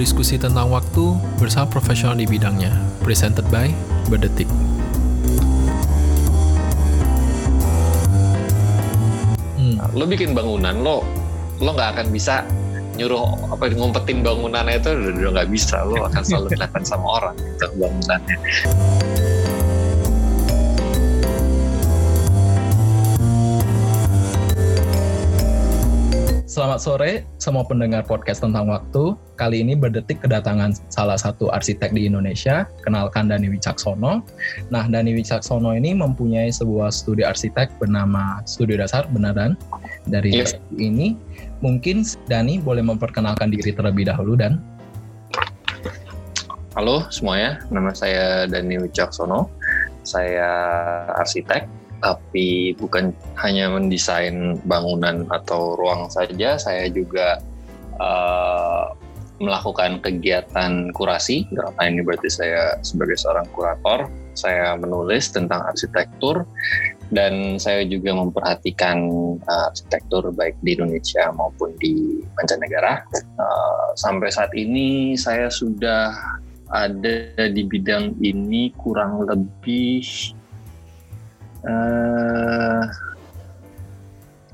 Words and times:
berdiskusi 0.00 0.40
tentang 0.40 0.72
waktu 0.72 1.12
bersama 1.36 1.68
profesional 1.68 2.16
di 2.16 2.24
bidangnya. 2.24 2.72
Presented 3.04 3.44
by 3.52 3.68
Berdetik. 4.08 4.48
Hmm. 9.60 9.76
Lo 9.92 10.08
bikin 10.08 10.32
bangunan, 10.32 10.80
lo 10.80 11.04
lo 11.60 11.76
nggak 11.76 12.00
akan 12.00 12.06
bisa 12.16 12.48
nyuruh 12.96 13.52
apa 13.52 13.76
ngumpetin 13.76 14.24
bangunannya 14.24 14.80
itu 14.80 14.88
udah 14.88 15.36
nggak 15.36 15.52
bisa 15.52 15.84
lo 15.84 16.08
akan 16.08 16.22
selalu 16.24 16.46
kelihatan 16.56 16.80
sama 16.80 17.20
orang 17.20 17.36
gitu 17.36 17.68
bangunannya 17.76 18.36
Selamat 26.50 26.82
sore 26.82 27.22
semua 27.38 27.62
pendengar 27.62 28.02
podcast 28.02 28.42
tentang 28.42 28.66
waktu. 28.66 29.14
Kali 29.38 29.62
ini 29.62 29.78
berdetik 29.78 30.26
kedatangan 30.26 30.74
salah 30.90 31.14
satu 31.14 31.46
arsitek 31.46 31.94
di 31.94 32.10
Indonesia, 32.10 32.66
kenalkan 32.82 33.30
Dani 33.30 33.46
Wicaksono. 33.54 34.26
Nah, 34.66 34.84
Dani 34.90 35.14
Wicaksono 35.14 35.78
ini 35.78 35.94
mempunyai 35.94 36.50
sebuah 36.50 36.90
studi 36.90 37.22
arsitek 37.22 37.78
bernama 37.78 38.42
Studio 38.50 38.82
Dasar, 38.82 39.06
benar 39.14 39.38
dan? 39.38 39.54
Dari 40.10 40.42
yeah. 40.42 40.58
ini, 40.74 41.14
mungkin 41.62 42.02
Dani 42.26 42.58
boleh 42.58 42.82
memperkenalkan 42.82 43.54
diri 43.54 43.70
terlebih 43.70 44.10
dahulu 44.10 44.34
dan? 44.34 44.58
Halo 46.74 47.06
semuanya, 47.14 47.62
nama 47.70 47.94
saya 47.94 48.50
Dani 48.50 48.74
Wicaksono. 48.82 49.46
Saya 50.02 50.50
arsitek 51.14 51.79
tapi 52.00 52.74
bukan 52.76 53.12
hanya 53.40 53.68
mendesain 53.70 54.56
bangunan 54.64 55.28
atau 55.28 55.76
ruang 55.76 56.08
saja, 56.08 56.56
saya 56.56 56.88
juga 56.88 57.40
uh, 58.00 58.92
melakukan 59.40 60.04
kegiatan 60.04 60.92
kurasi. 60.92 61.48
Dalam 61.52 61.72
ini 61.80 62.04
berarti 62.04 62.28
saya 62.28 62.76
sebagai 62.84 63.16
seorang 63.16 63.48
kurator, 63.56 64.08
saya 64.36 64.76
menulis 64.76 65.32
tentang 65.32 65.64
arsitektur 65.64 66.44
dan 67.10 67.58
saya 67.58 67.82
juga 67.88 68.14
memperhatikan 68.14 68.98
uh, 69.48 69.68
arsitektur 69.72 70.28
baik 70.30 70.54
di 70.62 70.76
Indonesia 70.76 71.32
maupun 71.32 71.72
di 71.80 72.20
mancanegara. 72.36 73.02
Uh, 73.40 73.96
sampai 73.96 74.28
saat 74.28 74.52
ini 74.54 75.16
saya 75.16 75.48
sudah 75.48 76.14
ada 76.70 77.50
di 77.50 77.66
bidang 77.66 78.14
ini 78.22 78.70
kurang 78.78 79.26
lebih 79.26 80.06
uh, 81.66 82.84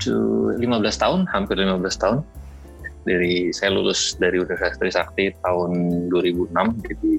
eh, 0.06 0.62
15 0.62 1.02
tahun, 1.02 1.20
hampir 1.30 1.58
15 1.58 2.02
tahun. 2.02 2.18
Dari 3.06 3.54
saya 3.54 3.70
lulus 3.70 4.18
dari 4.18 4.42
Universitas 4.42 4.82
Trisakti 4.82 5.30
tahun 5.46 5.70
2006, 6.10 6.50
jadi 6.90 7.12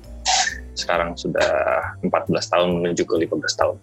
sekarang 0.75 1.15
sudah 1.15 1.51
14 2.03 2.51
tahun 2.51 2.69
menuju 2.83 3.03
ke 3.07 3.15
15 3.23 3.59
tahun. 3.59 3.77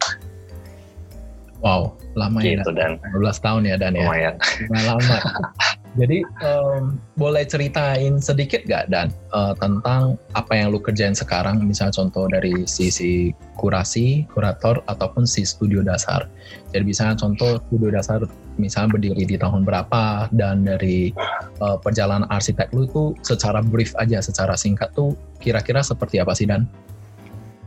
Wow, 1.64 1.96
lama 2.12 2.44
ya, 2.44 2.60
gitu, 2.60 2.76
ya. 2.76 2.92
Dan 2.92 3.00
15 3.16 3.40
tahun 3.40 3.62
ya 3.64 3.76
Dan 3.80 3.96
ya. 3.96 4.04
Lumayan. 4.04 4.34
lama. 4.68 5.16
Jadi 5.94 6.26
um, 6.42 6.98
boleh 7.14 7.46
ceritain 7.46 8.18
sedikit 8.18 8.66
gak 8.66 8.90
Dan 8.90 9.14
uh, 9.30 9.54
tentang 9.62 10.18
apa 10.34 10.52
yang 10.58 10.74
lu 10.74 10.82
kerjain 10.82 11.14
sekarang, 11.14 11.62
misalnya 11.62 12.02
contoh 12.02 12.26
dari 12.26 12.66
sisi 12.66 13.30
kurasi, 13.54 14.26
kurator 14.34 14.82
ataupun 14.90 15.22
si 15.22 15.46
studio 15.46 15.86
dasar. 15.86 16.26
Jadi 16.74 16.82
misalnya 16.82 17.14
contoh 17.14 17.62
studio 17.70 17.94
dasar 17.94 18.26
misalnya 18.58 18.98
berdiri 18.98 19.22
di 19.26 19.36
tahun 19.38 19.62
berapa 19.62 20.30
dan 20.34 20.66
dari 20.66 21.14
uh, 21.62 21.78
perjalanan 21.78 22.26
arsitek 22.30 22.74
lu 22.74 22.86
itu 22.90 23.04
secara 23.22 23.62
brief 23.62 23.94
aja, 23.98 24.18
secara 24.18 24.58
singkat 24.58 24.90
tuh 24.98 25.14
kira-kira 25.38 25.82
seperti 25.82 26.18
apa 26.18 26.34
sih 26.34 26.50
Dan? 26.50 26.66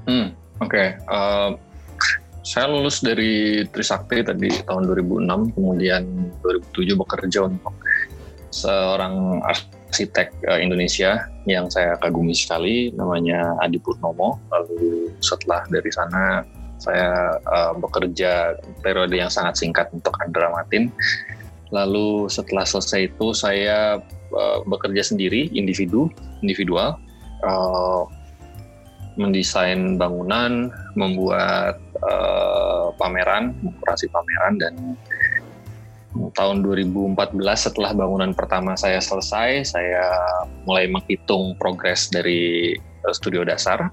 Hmm, 0.08 0.36
oke. 0.60 0.72
Okay. 0.72 0.88
Uh, 1.08 1.56
saya 2.48 2.72
lulus 2.72 3.04
dari 3.04 3.68
Trisakti 3.68 4.24
tadi 4.24 4.48
tahun 4.64 4.88
2006, 4.88 5.52
kemudian 5.52 6.04
2007 6.40 6.96
bekerja 6.96 7.40
untuk 7.44 7.76
seorang 8.58 9.46
arsitek 9.46 10.34
uh, 10.50 10.58
Indonesia 10.58 11.30
yang 11.46 11.70
saya 11.70 11.94
kagumi 12.02 12.34
sekali 12.34 12.90
namanya 12.98 13.54
Adi 13.62 13.78
Purnomo. 13.78 14.42
Lalu 14.50 15.14
setelah 15.22 15.62
dari 15.70 15.92
sana 15.94 16.42
saya 16.82 17.38
uh, 17.46 17.74
bekerja 17.78 18.58
periode 18.82 19.18
yang 19.18 19.30
sangat 19.30 19.62
singkat 19.62 19.90
untuk 19.94 20.18
Andra 20.22 20.50
Matin. 20.50 20.90
Lalu 21.70 22.32
setelah 22.32 22.64
selesai 22.64 23.12
itu 23.14 23.36
saya 23.36 24.02
uh, 24.34 24.58
bekerja 24.66 25.04
sendiri 25.14 25.52
individu 25.54 26.10
individual 26.42 26.96
uh, 27.46 28.08
mendesain 29.18 29.98
bangunan, 29.98 30.70
membuat 30.94 31.82
uh, 32.06 32.94
pameran, 33.02 33.58
operasi 33.66 34.06
pameran 34.14 34.62
dan 34.62 34.74
tahun 36.16 36.64
2014 36.64 37.38
setelah 37.56 37.92
bangunan 37.94 38.32
pertama 38.32 38.74
saya 38.80 39.02
selesai, 39.02 39.76
saya 39.76 40.06
mulai 40.64 40.88
menghitung 40.90 41.58
progres 41.60 42.10
dari 42.10 42.74
uh, 43.06 43.14
studio 43.14 43.44
dasar. 43.44 43.92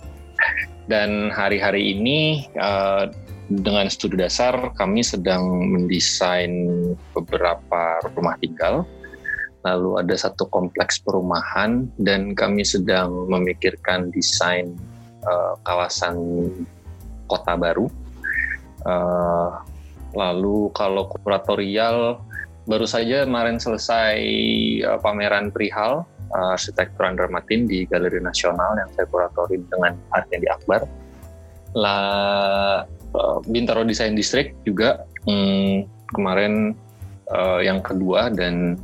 Dan 0.84 1.32
hari-hari 1.32 1.96
ini 1.96 2.44
uh, 2.60 3.08
dengan 3.48 3.88
studi 3.88 4.20
dasar 4.20 4.72
kami 4.76 5.00
sedang 5.00 5.44
mendesain 5.72 6.52
beberapa 7.16 8.00
rumah 8.12 8.36
tinggal. 8.40 8.84
Lalu 9.64 10.04
ada 10.04 10.12
satu 10.12 10.44
kompleks 10.52 11.00
perumahan 11.00 11.88
dan 11.96 12.36
kami 12.36 12.68
sedang 12.68 13.32
memikirkan 13.32 14.12
desain 14.12 14.76
uh, 15.24 15.56
kawasan 15.64 16.20
kota 17.32 17.56
baru. 17.56 17.88
Lalu 20.14 20.70
kalau 20.72 21.10
kuratorial 21.10 22.22
baru 22.64 22.86
saja 22.88 23.28
kemarin 23.28 23.60
selesai 23.60 24.16
uh, 24.88 24.98
pameran 25.02 25.52
perihal 25.52 26.08
uh, 26.32 26.54
arsitektur 26.56 27.04
Andra 27.04 27.28
Matin 27.28 27.68
di 27.68 27.84
Galeri 27.84 28.22
Nasional 28.22 28.78
yang 28.80 28.88
saya 28.96 29.06
kuratori 29.10 29.60
dengan 29.68 29.98
Artendi 30.14 30.48
Akbar. 30.48 30.86
La 31.74 31.98
uh, 32.86 33.38
Bintaro 33.44 33.84
Design 33.84 34.16
District 34.16 34.54
juga 34.64 35.04
um, 35.28 35.84
kemarin 36.14 36.72
uh, 37.34 37.60
yang 37.60 37.82
kedua 37.84 38.32
dan 38.32 38.78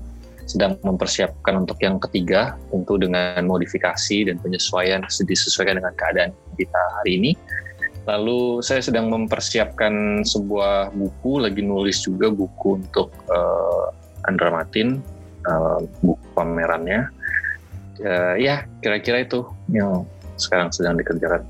sedang 0.50 0.74
mempersiapkan 0.82 1.62
untuk 1.62 1.78
yang 1.78 2.02
ketiga 2.02 2.58
tentu 2.74 2.98
dengan 2.98 3.38
modifikasi 3.46 4.26
dan 4.26 4.34
penyesuaian 4.42 5.06
disesuaikan 5.06 5.78
dengan 5.78 5.94
keadaan 5.94 6.34
kita 6.58 6.82
hari 6.98 7.22
ini 7.22 7.30
Lalu 8.08 8.64
saya 8.64 8.80
sedang 8.80 9.12
mempersiapkan 9.12 10.24
sebuah 10.24 10.96
buku, 10.96 11.44
lagi 11.44 11.60
nulis 11.60 12.00
juga 12.00 12.32
buku 12.32 12.80
untuk 12.80 13.12
uh, 13.28 13.92
Andra 14.24 14.48
Martin, 14.48 15.04
uh, 15.44 15.84
buku 16.00 16.24
pamerannya. 16.32 17.12
Uh, 18.00 18.34
ya, 18.40 18.64
kira-kira 18.80 19.28
itu 19.28 19.44
yang 19.68 20.08
sekarang 20.40 20.72
sedang 20.72 20.96
dikerjakan. 20.96 21.44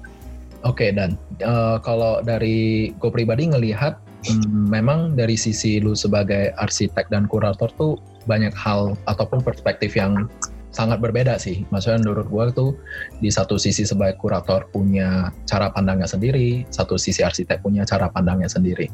Oke, 0.66 0.84
okay, 0.84 0.90
dan 0.92 1.14
uh, 1.40 1.80
kalau 1.80 2.20
dari 2.20 2.90
gue 2.98 3.10
pribadi 3.14 3.48
ngelihat, 3.48 3.96
hmm, 4.28 4.68
memang 4.68 5.14
dari 5.16 5.38
sisi 5.38 5.80
lu 5.80 5.96
sebagai 5.96 6.52
arsitek 6.60 7.08
dan 7.08 7.24
kurator 7.30 7.70
tuh 7.78 7.96
banyak 8.28 8.52
hal 8.52 8.98
ataupun 9.08 9.40
perspektif 9.40 9.96
yang 9.96 10.28
sangat 10.70 11.02
berbeda 11.02 11.36
sih. 11.38 11.66
Maksudnya 11.74 12.02
menurut 12.02 12.26
gue 12.30 12.44
tuh 12.54 12.70
di 13.18 13.30
satu 13.30 13.58
sisi 13.58 13.82
sebagai 13.82 14.18
kurator 14.18 14.66
punya 14.70 15.34
cara 15.46 15.70
pandangnya 15.74 16.06
sendiri, 16.06 16.66
satu 16.70 16.94
sisi 16.94 17.22
arsitek 17.26 17.62
punya 17.62 17.82
cara 17.86 18.10
pandangnya 18.10 18.50
sendiri. 18.50 18.86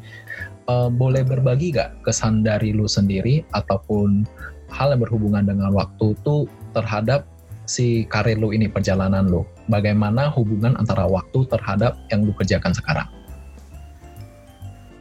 Uh, 0.67 0.91
boleh 0.91 1.23
berbagi 1.23 1.77
gak 1.77 2.03
kesan 2.03 2.43
dari 2.43 2.75
lu 2.75 2.91
sendiri 2.91 3.47
ataupun 3.55 4.27
hal 4.73 4.91
yang 4.97 5.01
berhubungan 5.05 5.47
dengan 5.47 5.71
waktu 5.71 6.19
tuh 6.27 6.51
terhadap 6.75 7.28
si 7.71 8.07
karir 8.11 8.39
lu 8.39 8.51
ini, 8.51 8.67
perjalanan 8.67 9.31
lu? 9.31 9.47
Bagaimana 9.71 10.31
hubungan 10.34 10.75
antara 10.79 11.07
waktu 11.07 11.47
terhadap 11.47 11.99
yang 12.11 12.27
lu 12.27 12.34
kerjakan 12.34 12.75
sekarang? 12.75 13.07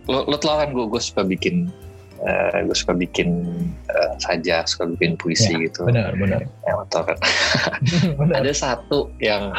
Lo, 0.05 0.21
lo 0.29 0.37
kan 0.37 0.69
gue, 0.69 0.85
gue 0.85 1.01
suka 1.01 1.25
bikin 1.25 1.73
uh, 2.23 2.49
eh, 2.55 2.63
gue 2.63 2.77
suka 2.77 2.93
bikin 2.95 3.43
uh, 3.91 4.13
saja 4.21 4.63
suka 4.63 4.87
bikin 4.95 5.19
puisi 5.19 5.51
ya, 5.51 5.67
gitu. 5.67 5.83
benar 5.87 6.15
benar. 6.15 6.45
Ya 6.63 6.73
kan 6.87 7.17
ada 8.39 8.51
satu 8.53 9.11
yang 9.19 9.51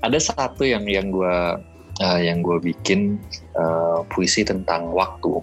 ada 0.00 0.18
satu 0.20 0.62
yang 0.64 0.84
yang 0.88 1.12
gue 1.12 1.36
uh, 2.00 2.20
yang 2.20 2.40
gue 2.40 2.58
bikin 2.60 3.20
uh, 3.58 4.06
puisi 4.08 4.46
tentang 4.46 4.90
waktu. 4.96 5.42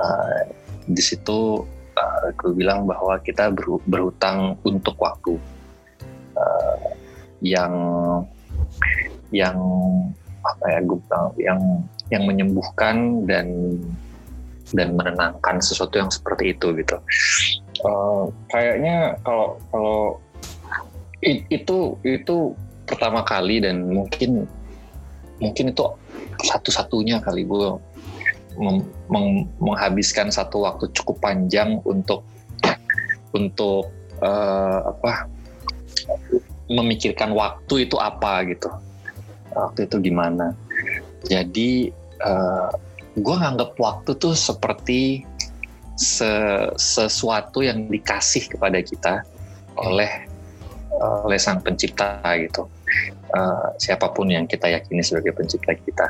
Uh, 0.00 0.40
di 0.88 1.02
situ 1.02 1.66
uh, 1.96 2.26
gue 2.40 2.52
bilang 2.56 2.88
bahwa 2.88 3.20
kita 3.20 3.52
ber, 3.52 3.78
berhutang 3.84 4.56
untuk 4.64 4.96
waktu. 4.96 5.36
Uh, 6.38 6.94
yang 7.40 7.72
yang 9.32 9.56
apa 10.40 10.64
ya 10.72 10.78
gue 10.84 10.98
bilang 11.04 11.26
yang 11.36 11.60
yang 12.10 12.22
menyembuhkan 12.26 13.24
dan 13.28 13.76
dan 14.74 14.94
menenangkan 14.94 15.58
sesuatu 15.58 15.98
yang 15.98 16.10
seperti 16.10 16.54
itu 16.54 16.74
gitu. 16.78 16.96
Uh, 17.80 18.28
kayaknya 18.52 19.16
kalau 19.24 19.56
kalau 19.72 20.00
itu 21.24 21.96
itu 22.04 22.36
pertama 22.88 23.20
kali 23.24 23.60
dan 23.60 23.88
mungkin 23.88 24.48
mungkin 25.40 25.72
itu 25.72 25.84
satu-satunya 26.40 27.20
kali 27.20 27.44
gue 27.44 27.76
meng, 28.60 28.84
meng, 29.08 29.48
menghabiskan 29.60 30.28
satu 30.32 30.64
waktu 30.64 30.88
cukup 30.96 31.20
panjang 31.20 31.80
untuk 31.84 32.24
untuk 33.32 33.88
uh, 34.20 34.90
apa 34.90 35.28
memikirkan 36.70 37.32
waktu 37.34 37.88
itu 37.88 37.96
apa 38.00 38.46
gitu 38.48 38.68
waktu 39.54 39.86
itu 39.86 39.96
gimana 40.10 40.54
jadi 41.26 41.90
uh, 42.22 42.70
gue 43.18 43.36
nganggap 43.36 43.74
waktu 43.78 44.14
tuh 44.18 44.34
seperti 44.38 45.26
se 45.98 46.30
sesuatu 46.80 47.60
yang 47.60 47.90
dikasih 47.90 48.48
kepada 48.48 48.80
kita 48.80 49.14
oleh 49.76 50.08
oleh 51.00 51.38
sang 51.38 51.60
pencipta 51.62 52.20
gitu. 52.40 52.66
Uh, 53.30 53.70
siapa 53.78 54.10
pun 54.10 54.26
yang 54.26 54.44
kita 54.50 54.66
yakini 54.66 55.02
sebagai 55.06 55.36
pencipta 55.36 55.72
kita. 55.78 56.06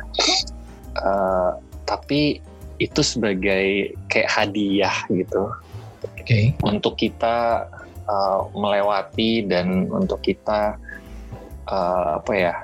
Uh, 0.96 1.52
tapi 1.84 2.40
itu 2.80 3.00
sebagai 3.04 3.92
kayak 4.08 4.30
hadiah 4.30 4.96
gitu. 5.12 5.52
Okay. 6.00 6.56
untuk 6.64 6.96
kita 6.96 7.68
uh, 8.08 8.40
melewati 8.56 9.44
dan 9.44 9.90
untuk 9.92 10.24
kita 10.24 10.80
uh, 11.68 12.22
apa 12.22 12.32
ya 12.32 12.54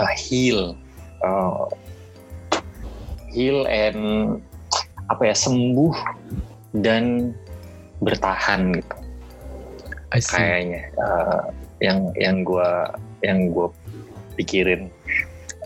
uh, 0.00 0.12
heal 0.16 0.72
uh, 1.20 1.68
heal 3.30 3.66
and 3.66 4.38
apa 5.10 5.30
ya 5.30 5.34
sembuh 5.34 5.94
dan 6.78 7.34
bertahan 8.02 8.78
gitu 8.78 8.96
kayaknya 10.10 10.90
uh, 10.98 11.50
yang 11.78 12.10
yang 12.18 12.42
gue 12.42 12.70
yang 13.22 13.50
gue 13.50 13.68
pikirin 14.38 14.90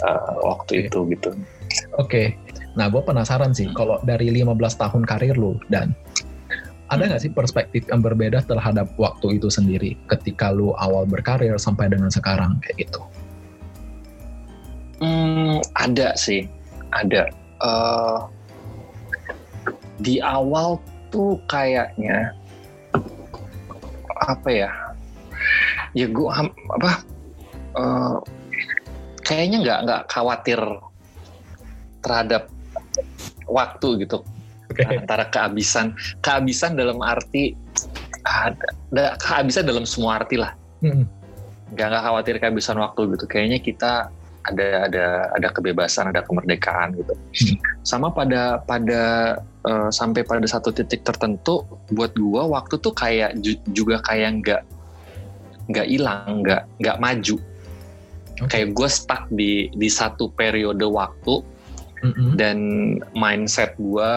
uh, 0.04 0.36
waktu 0.44 0.84
okay. 0.84 0.88
itu 0.88 0.98
gitu 1.12 1.30
oke 1.96 2.08
okay. 2.08 2.26
nah 2.76 2.88
gue 2.88 3.00
penasaran 3.00 3.56
sih 3.56 3.68
hmm. 3.68 3.76
kalau 3.76 3.96
dari 4.04 4.28
15 4.28 4.52
tahun 4.80 5.02
karir 5.08 5.36
lu 5.36 5.56
dan 5.72 5.92
ada 6.92 7.08
nggak 7.08 7.22
sih 7.24 7.32
perspektif 7.32 7.88
yang 7.88 8.04
berbeda 8.04 8.44
terhadap 8.44 8.92
waktu 9.00 9.40
itu 9.40 9.48
sendiri 9.48 9.96
ketika 10.12 10.52
lu 10.52 10.76
awal 10.76 11.08
berkarir 11.08 11.56
sampai 11.56 11.88
dengan 11.88 12.12
sekarang 12.12 12.60
kayak 12.60 12.86
gitu? 12.86 13.00
Hmm, 15.00 15.58
ada 15.74 16.12
sih, 16.14 16.46
ada. 16.92 17.32
Uh, 17.64 18.28
di 20.04 20.20
awal 20.20 20.76
tuh 21.08 21.40
kayaknya 21.48 22.36
apa 24.28 24.48
ya? 24.52 24.70
Ya 25.96 26.06
gue 26.10 26.28
apa? 26.28 26.92
Uh, 27.72 28.20
kayaknya 29.24 29.64
nggak 29.64 29.78
nggak 29.88 30.02
khawatir 30.12 30.60
terhadap 32.04 32.52
waktu 33.48 34.04
gitu 34.04 34.20
okay. 34.68 35.00
antara 35.00 35.26
kehabisan 35.32 35.96
kehabisan 36.20 36.76
dalam 36.76 37.00
arti 37.00 37.56
ada 38.24 39.16
kehabisan 39.20 39.64
dalam 39.64 39.88
semua 39.88 40.20
arti 40.20 40.36
lah 40.36 40.52
hmm. 40.84 41.04
nggak 41.72 41.86
nggak 41.88 42.04
khawatir 42.04 42.34
kehabisan 42.40 42.76
waktu 42.78 43.16
gitu 43.16 43.24
kayaknya 43.24 43.58
kita 43.60 44.12
ada 44.44 44.88
ada 44.88 45.06
ada 45.32 45.48
kebebasan 45.52 46.12
ada 46.12 46.20
kemerdekaan 46.24 46.96
gitu 47.00 47.14
hmm. 47.16 47.56
sama 47.80 48.12
pada 48.12 48.60
pada 48.64 49.02
uh, 49.64 49.88
sampai 49.88 50.24
pada 50.24 50.44
satu 50.44 50.68
titik 50.72 51.04
tertentu 51.04 51.64
buat 51.92 52.12
gua 52.16 52.48
waktu 52.48 52.76
tuh 52.80 52.92
kayak 52.92 53.40
juga 53.72 54.00
kayak 54.04 54.44
nggak 54.44 54.62
nggak 55.72 55.86
hilang 55.88 56.44
nggak 56.44 56.68
nggak 56.80 56.96
maju 57.00 57.36
okay. 58.44 58.48
kayak 58.52 58.68
gue 58.76 58.88
stuck 58.90 59.24
di 59.32 59.72
di 59.72 59.88
satu 59.88 60.28
periode 60.36 60.84
waktu 60.84 61.40
mm 62.04 62.12
-hmm. 62.12 62.30
dan 62.36 62.58
mindset 63.16 63.72
gue 63.80 64.12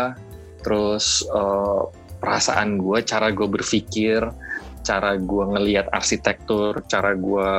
terus 0.59 1.23
uh, 1.31 1.87
perasaan 2.17 2.81
gue, 2.81 2.97
cara 3.05 3.29
gue 3.29 3.47
berpikir, 3.47 4.19
cara 4.87 5.19
gue 5.19 5.43
ngelihat 5.51 5.91
arsitektur, 5.91 6.79
cara 6.87 7.11
gue 7.11 7.49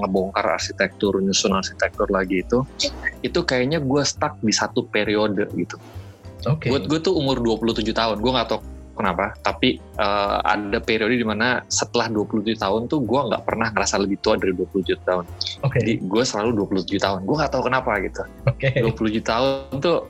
ngebongkar 0.00 0.56
arsitektur, 0.56 1.20
nyusun 1.20 1.52
arsitektur 1.52 2.08
lagi 2.08 2.40
itu, 2.40 2.64
itu 3.20 3.40
kayaknya 3.44 3.84
gue 3.84 4.00
stuck 4.08 4.40
di 4.40 4.56
satu 4.56 4.88
periode 4.88 5.52
gitu. 5.52 5.76
Oke. 6.48 6.66
Okay. 6.66 6.68
Buat 6.72 6.88
gue 6.88 6.98
tuh 7.04 7.12
umur 7.12 7.36
27 7.44 7.84
tahun, 7.92 8.16
gue 8.24 8.32
nggak 8.32 8.48
tahu 8.48 8.60
kenapa, 8.96 9.36
tapi 9.44 9.76
uh, 10.00 10.40
ada 10.48 10.80
periode 10.80 11.20
di 11.20 11.26
mana 11.28 11.60
setelah 11.68 12.08
27 12.08 12.56
tahun 12.56 12.88
tuh 12.88 13.04
gue 13.04 13.20
nggak 13.20 13.44
pernah 13.44 13.68
ngerasa 13.68 14.00
lebih 14.00 14.16
tua 14.24 14.40
dari 14.40 14.56
27 14.56 14.96
tahun. 15.04 15.24
Okay. 15.68 15.78
Jadi 15.84 15.92
gue 16.08 16.22
selalu 16.24 16.50
27 16.72 16.96
tahun, 16.96 17.20
gue 17.28 17.36
nggak 17.36 17.52
tahu 17.52 17.62
kenapa 17.68 18.00
gitu. 18.00 18.24
Okay. 18.48 18.80
27 18.80 19.20
tahun 19.20 19.76
tuh 19.84 20.08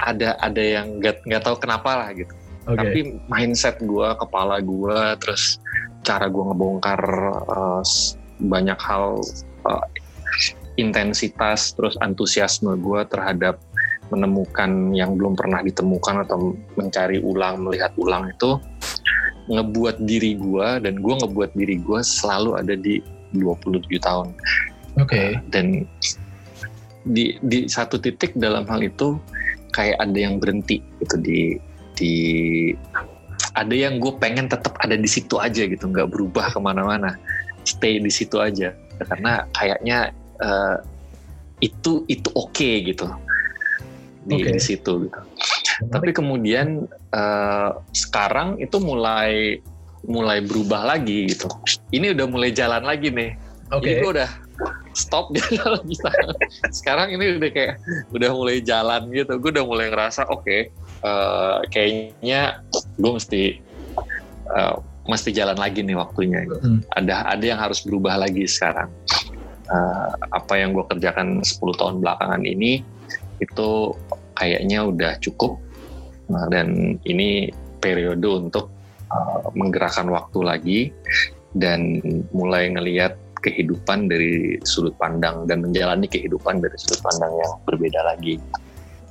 ada 0.00 0.36
ada 0.44 0.62
yang 0.62 1.00
nggak 1.00 1.24
nggak 1.24 1.42
tahu 1.42 1.56
kenapa 1.56 1.90
lah 1.96 2.08
gitu 2.12 2.32
okay. 2.66 2.76
tapi 2.76 3.00
mindset 3.30 3.78
gue 3.80 4.08
kepala 4.18 4.58
gue 4.60 4.98
terus 5.22 5.62
cara 6.06 6.30
gue 6.30 6.44
ngebongkar 6.46 7.00
uh, 7.50 7.82
banyak 8.38 8.78
hal 8.78 9.18
uh, 9.66 9.86
intensitas 10.78 11.74
terus 11.74 11.98
antusiasme 11.98 12.78
gue 12.78 13.00
terhadap 13.10 13.58
menemukan 14.14 14.94
yang 14.94 15.18
belum 15.18 15.34
pernah 15.34 15.66
ditemukan 15.66 16.22
atau 16.28 16.54
mencari 16.78 17.18
ulang 17.18 17.66
melihat 17.66 17.90
ulang 17.98 18.30
itu 18.30 18.62
ngebuat 19.50 20.06
diri 20.06 20.38
gue 20.38 20.68
dan 20.86 20.94
gue 21.02 21.14
ngebuat 21.26 21.50
diri 21.58 21.82
gue 21.82 22.00
selalu 22.06 22.54
ada 22.54 22.74
di 22.78 23.02
27 23.34 23.82
tahun. 23.98 24.30
Oke. 25.02 25.10
Okay. 25.10 25.28
Uh, 25.34 25.42
dan 25.50 25.66
di 27.06 27.38
di 27.42 27.70
satu 27.70 27.98
titik 27.98 28.34
dalam 28.34 28.66
hal 28.66 28.82
itu 28.82 29.18
kayak 29.70 29.98
ada 30.02 30.18
yang 30.18 30.42
berhenti 30.42 30.82
gitu 31.02 31.16
di 31.22 31.40
di 31.94 32.14
ada 33.56 33.72
yang 33.72 33.96
gue 33.96 34.12
pengen 34.20 34.52
tetap 34.52 34.76
ada 34.84 34.94
di 34.94 35.08
situ 35.08 35.40
aja 35.40 35.64
gitu 35.64 35.88
nggak 35.88 36.12
berubah 36.12 36.52
ke 36.52 36.60
mana-mana. 36.60 37.16
Stay 37.64 37.98
di 37.98 38.12
situ 38.12 38.36
aja. 38.36 38.76
Karena 39.00 39.48
kayaknya 39.56 40.12
uh, 40.44 40.78
itu 41.64 42.04
itu 42.06 42.28
oke 42.36 42.52
okay, 42.52 42.84
gitu. 42.84 43.08
Di, 44.28 44.44
okay. 44.44 44.52
di 44.54 44.60
situ 44.60 45.08
gitu. 45.08 45.20
Tapi 45.88 46.12
kemudian 46.12 46.84
uh, 47.16 47.80
sekarang 47.96 48.60
itu 48.60 48.76
mulai 48.76 49.60
mulai 50.04 50.44
berubah 50.44 50.84
lagi 50.84 51.32
gitu. 51.32 51.48
Ini 51.90 52.12
udah 52.12 52.26
mulai 52.28 52.52
jalan 52.52 52.84
lagi 52.84 53.08
nih. 53.08 53.34
Okay. 53.66 53.98
ini 53.98 54.02
gue 54.04 54.10
udah 54.20 54.30
stop 54.96 55.32
dia 55.32 55.44
kalau 55.62 55.80
bisa 55.84 56.08
sekarang 56.72 57.12
ini 57.12 57.36
udah 57.36 57.50
kayak 57.52 57.74
udah 58.12 58.30
mulai 58.32 58.58
jalan 58.64 59.08
gitu 59.12 59.36
gue 59.36 59.50
udah 59.52 59.66
mulai 59.66 59.86
ngerasa 59.92 60.28
oke 60.32 60.42
okay, 60.44 60.60
uh, 61.04 61.60
eh, 61.60 61.68
kayaknya 61.68 62.64
gue 62.96 63.10
mesti 63.12 63.42
uh, 64.50 64.76
mesti 65.06 65.30
jalan 65.30 65.54
lagi 65.54 65.86
nih 65.86 65.94
waktunya 65.94 66.42
gitu. 66.48 66.58
hmm. 66.58 66.80
ada 66.96 67.28
ada 67.30 67.44
yang 67.44 67.60
harus 67.60 67.84
berubah 67.84 68.18
lagi 68.18 68.48
sekarang 68.48 68.90
uh, 69.70 70.10
apa 70.34 70.54
yang 70.58 70.74
gue 70.74 70.84
kerjakan 70.88 71.44
10 71.44 71.80
tahun 71.80 71.94
belakangan 72.02 72.42
ini 72.42 72.82
itu 73.38 73.92
kayaknya 74.36 74.88
udah 74.88 75.12
cukup 75.20 75.60
nah, 76.32 76.48
dan 76.48 76.98
ini 77.04 77.52
periode 77.78 78.24
untuk 78.24 78.72
uh, 79.12 79.46
menggerakkan 79.54 80.08
waktu 80.08 80.38
lagi 80.42 80.80
dan 81.56 82.00
mulai 82.32 82.68
ngelihat 82.68 83.16
kehidupan 83.42 84.08
dari 84.08 84.56
sudut 84.64 84.94
pandang 84.96 85.44
dan 85.48 85.64
menjalani 85.64 86.08
kehidupan 86.08 86.60
dari 86.60 86.76
sudut 86.80 87.00
pandang 87.04 87.32
yang 87.36 87.52
berbeda 87.68 88.00
lagi. 88.04 88.40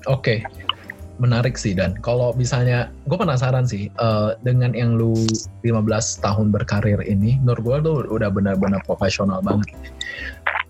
Oke, 0.05 0.45
okay. 0.45 0.69
menarik 1.17 1.57
sih 1.57 1.73
dan 1.73 1.97
kalau 2.01 2.33
misalnya 2.37 2.93
gue 3.09 3.17
penasaran 3.17 3.65
sih 3.65 3.89
uh, 3.97 4.37
dengan 4.45 4.77
yang 4.77 4.97
lu 4.97 5.17
15 5.65 5.85
tahun 6.21 6.53
berkarir 6.53 7.01
ini, 7.05 7.41
menurut 7.41 7.61
gue 7.65 7.77
tuh 7.85 7.97
udah 8.13 8.29
benar-benar 8.29 8.81
profesional 8.85 9.41
banget. 9.41 9.73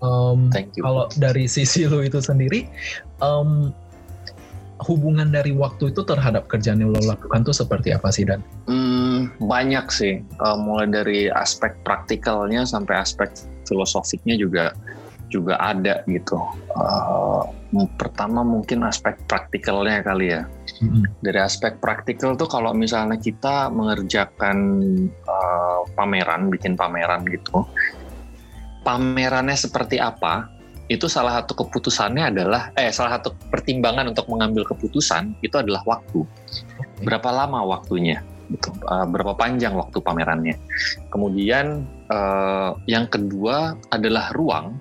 Um. 0.04 0.52
Kalau 0.76 1.08
dari 1.16 1.48
sisi 1.48 1.88
lu 1.88 2.04
itu 2.04 2.20
sendiri, 2.20 2.68
um, 3.24 3.72
hubungan 4.86 5.34
dari 5.34 5.50
waktu 5.50 5.90
itu 5.90 6.06
terhadap 6.06 6.46
kerjaan 6.46 6.78
yang 6.78 6.94
lo 6.94 7.02
lakukan 7.02 7.42
tuh 7.42 7.52
seperti 7.52 7.90
apa 7.90 8.08
sih 8.14 8.22
Dan? 8.22 8.40
Hmm, 8.70 9.34
banyak 9.42 9.86
sih, 9.90 10.22
uh, 10.38 10.54
mulai 10.54 10.86
dari 10.86 11.20
aspek 11.26 11.74
praktikalnya 11.82 12.62
sampai 12.62 13.02
aspek 13.02 13.34
filosofiknya 13.66 14.38
juga 14.38 14.70
juga 15.26 15.58
ada 15.58 16.06
gitu. 16.06 16.38
Uh, 16.70 17.42
pertama 17.98 18.46
mungkin 18.46 18.86
aspek 18.86 19.18
praktikalnya 19.26 20.06
kali 20.06 20.32
ya. 20.32 20.46
Mm-hmm. 20.78 21.02
Dari 21.26 21.40
aspek 21.42 21.82
praktikal 21.82 22.38
tuh 22.38 22.46
kalau 22.46 22.70
misalnya 22.70 23.18
kita 23.18 23.68
mengerjakan 23.74 24.58
uh, 25.26 25.82
pameran, 25.98 26.48
bikin 26.48 26.78
pameran 26.78 27.26
gitu, 27.26 27.66
pamerannya 28.86 29.58
seperti 29.58 29.98
apa? 29.98 30.55
Itu 30.86 31.10
salah 31.10 31.42
satu 31.42 31.66
keputusannya 31.66 32.30
adalah 32.30 32.70
eh 32.78 32.94
salah 32.94 33.18
satu 33.18 33.34
pertimbangan 33.50 34.06
untuk 34.06 34.30
mengambil 34.30 34.62
keputusan 34.62 35.34
itu 35.42 35.58
adalah 35.58 35.82
waktu. 35.86 36.22
Berapa 37.02 37.30
lama 37.34 37.66
waktunya? 37.66 38.22
gitu. 38.50 38.70
Uh, 38.86 39.06
berapa 39.08 39.34
panjang 39.34 39.74
waktu 39.74 39.98
pamerannya. 39.98 40.56
Kemudian 41.10 41.86
uh, 42.10 42.78
yang 42.86 43.10
kedua 43.10 43.74
adalah 43.90 44.30
ruang, 44.34 44.78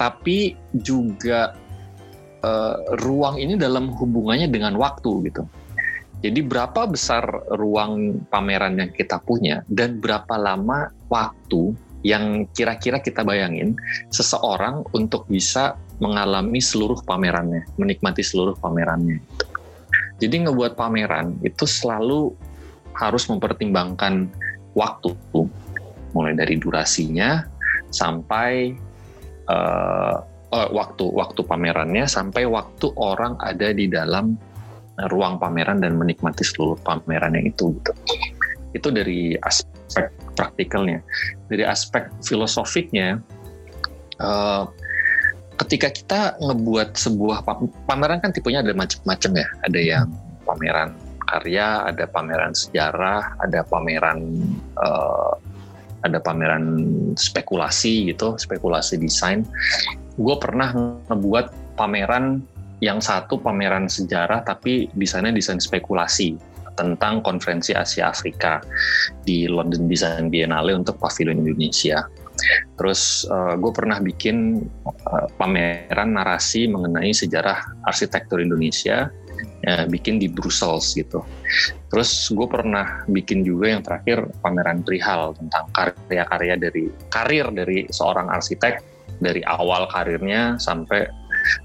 tapi 0.00 0.56
juga 0.80 1.52
uh, 2.44 2.76
ruang 3.04 3.36
ini 3.40 3.56
dalam 3.56 3.92
hubungannya 3.92 4.48
dengan 4.48 4.76
waktu 4.80 5.28
gitu. 5.28 5.44
Jadi 6.24 6.40
berapa 6.40 6.88
besar 6.88 7.28
ruang 7.60 8.24
pameran 8.32 8.80
yang 8.80 8.90
kita 8.90 9.20
punya 9.20 9.60
dan 9.68 10.00
berapa 10.00 10.40
lama 10.40 10.88
waktu 11.12 11.76
yang 12.06 12.46
kira-kira 12.54 13.02
kita 13.02 13.26
bayangin 13.26 13.74
seseorang 14.14 14.86
untuk 14.94 15.26
bisa 15.26 15.74
mengalami 15.98 16.62
seluruh 16.62 17.02
pamerannya, 17.02 17.66
menikmati 17.74 18.22
seluruh 18.22 18.54
pamerannya. 18.62 19.18
Jadi 20.22 20.46
ngebuat 20.46 20.78
pameran 20.78 21.34
itu 21.42 21.66
selalu 21.66 22.30
harus 22.94 23.26
mempertimbangkan 23.26 24.30
waktu, 24.78 25.12
mulai 26.14 26.32
dari 26.38 26.56
durasinya 26.62 27.42
sampai 27.90 28.72
uh, 29.50 30.16
uh, 30.54 30.68
waktu 30.70 31.04
waktu 31.10 31.40
pamerannya 31.42 32.06
sampai 32.06 32.46
waktu 32.48 32.86
orang 32.96 33.36
ada 33.42 33.74
di 33.74 33.90
dalam 33.90 34.38
ruang 35.12 35.36
pameran 35.36 35.82
dan 35.82 35.98
menikmati 36.00 36.40
seluruh 36.46 36.78
pamerannya 36.80 37.52
itu 37.52 37.74
gitu. 37.76 37.92
Itu 38.72 38.88
dari 38.94 39.36
aspek 39.36 39.75
praktikalnya. 40.36 41.00
Dari 41.48 41.64
aspek 41.64 42.10
filosofiknya, 42.22 43.22
uh, 44.20 44.68
ketika 45.64 45.88
kita 45.88 46.20
ngebuat 46.40 46.94
sebuah 46.96 47.42
pameran 47.88 48.20
kan 48.20 48.30
tipenya 48.30 48.60
ada 48.60 48.76
macam-macam 48.76 49.32
ya. 49.40 49.48
Ada 49.64 49.80
yang 49.80 50.06
pameran 50.44 50.90
karya, 51.26 51.88
ada 51.88 52.04
pameran 52.06 52.52
sejarah, 52.54 53.34
ada 53.42 53.60
pameran 53.66 54.18
uh, 54.78 55.34
ada 56.04 56.22
pameran 56.22 56.64
spekulasi 57.18 58.14
gitu, 58.14 58.38
spekulasi 58.38 59.00
desain. 59.00 59.42
Gue 60.14 60.36
pernah 60.38 60.70
ngebuat 61.10 61.74
pameran 61.74 62.46
yang 62.84 63.00
satu 63.00 63.40
pameran 63.40 63.88
sejarah 63.88 64.44
tapi 64.44 64.92
desainnya 64.92 65.32
desain 65.32 65.56
spekulasi 65.56 66.36
tentang 66.76 67.24
konferensi 67.24 67.72
Asia 67.72 68.12
Afrika 68.12 68.60
di 69.24 69.48
London 69.48 69.88
Design 69.88 70.28
Biennale 70.28 70.76
untuk 70.76 71.00
pavilion 71.00 71.42
Indonesia. 71.42 72.04
Terus 72.76 73.24
uh, 73.32 73.56
gue 73.56 73.72
pernah 73.72 73.96
bikin 73.98 74.68
uh, 74.84 75.26
pameran 75.40 76.14
narasi 76.14 76.68
mengenai 76.68 77.16
sejarah 77.16 77.56
arsitektur 77.88 78.44
Indonesia, 78.44 79.08
ya, 79.64 79.88
bikin 79.88 80.20
di 80.20 80.28
Brussels 80.28 80.92
gitu. 80.92 81.24
Terus 81.88 82.28
gue 82.28 82.44
pernah 82.44 83.08
bikin 83.08 83.40
juga 83.40 83.72
yang 83.72 83.82
terakhir 83.82 84.28
pameran 84.44 84.84
perihal 84.84 85.32
tentang 85.40 85.64
karya-karya 85.72 86.54
dari 86.60 86.92
karir 87.08 87.48
dari 87.56 87.88
seorang 87.88 88.28
arsitek 88.28 88.84
dari 89.24 89.40
awal 89.48 89.88
karirnya 89.88 90.60
sampai 90.60 91.08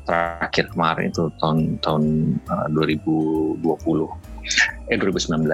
terakhir 0.06 0.70
kemarin 0.72 1.10
itu 1.10 1.27
tahun 1.41 1.82
tahun 1.82 2.03
uh, 2.48 2.68
2020 2.77 3.65
eh 4.89 4.98
2019 4.98 5.48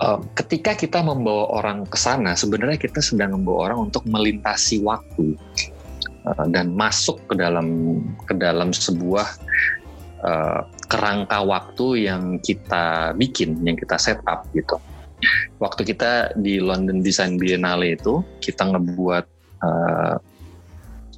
uh, 0.00 0.18
ketika 0.36 0.72
kita 0.76 1.00
membawa 1.00 1.50
orang 1.62 1.84
ke 1.88 1.98
sana 1.98 2.36
sebenarnya 2.36 2.78
kita 2.78 3.00
sedang 3.04 3.36
membawa 3.38 3.72
orang 3.72 3.92
untuk 3.92 4.04
melintasi 4.08 4.80
waktu 4.82 5.36
uh, 6.28 6.46
dan 6.50 6.72
masuk 6.74 7.20
ke 7.28 7.34
dalam 7.38 7.98
ke 8.26 8.34
dalam 8.36 8.70
sebuah 8.70 9.28
uh, 10.24 10.60
kerangka 10.88 11.38
waktu 11.44 12.08
yang 12.08 12.38
kita 12.40 13.16
bikin 13.16 13.60
yang 13.64 13.76
kita 13.78 13.96
set 13.96 14.20
up 14.28 14.44
gitu 14.52 14.76
waktu 15.62 15.86
kita 15.86 16.34
di 16.38 16.58
London 16.58 17.00
Design 17.00 17.38
Biennale 17.38 17.94
itu 17.94 18.26
kita 18.42 18.74
ngebuat 18.74 19.24
uh, 19.62 20.16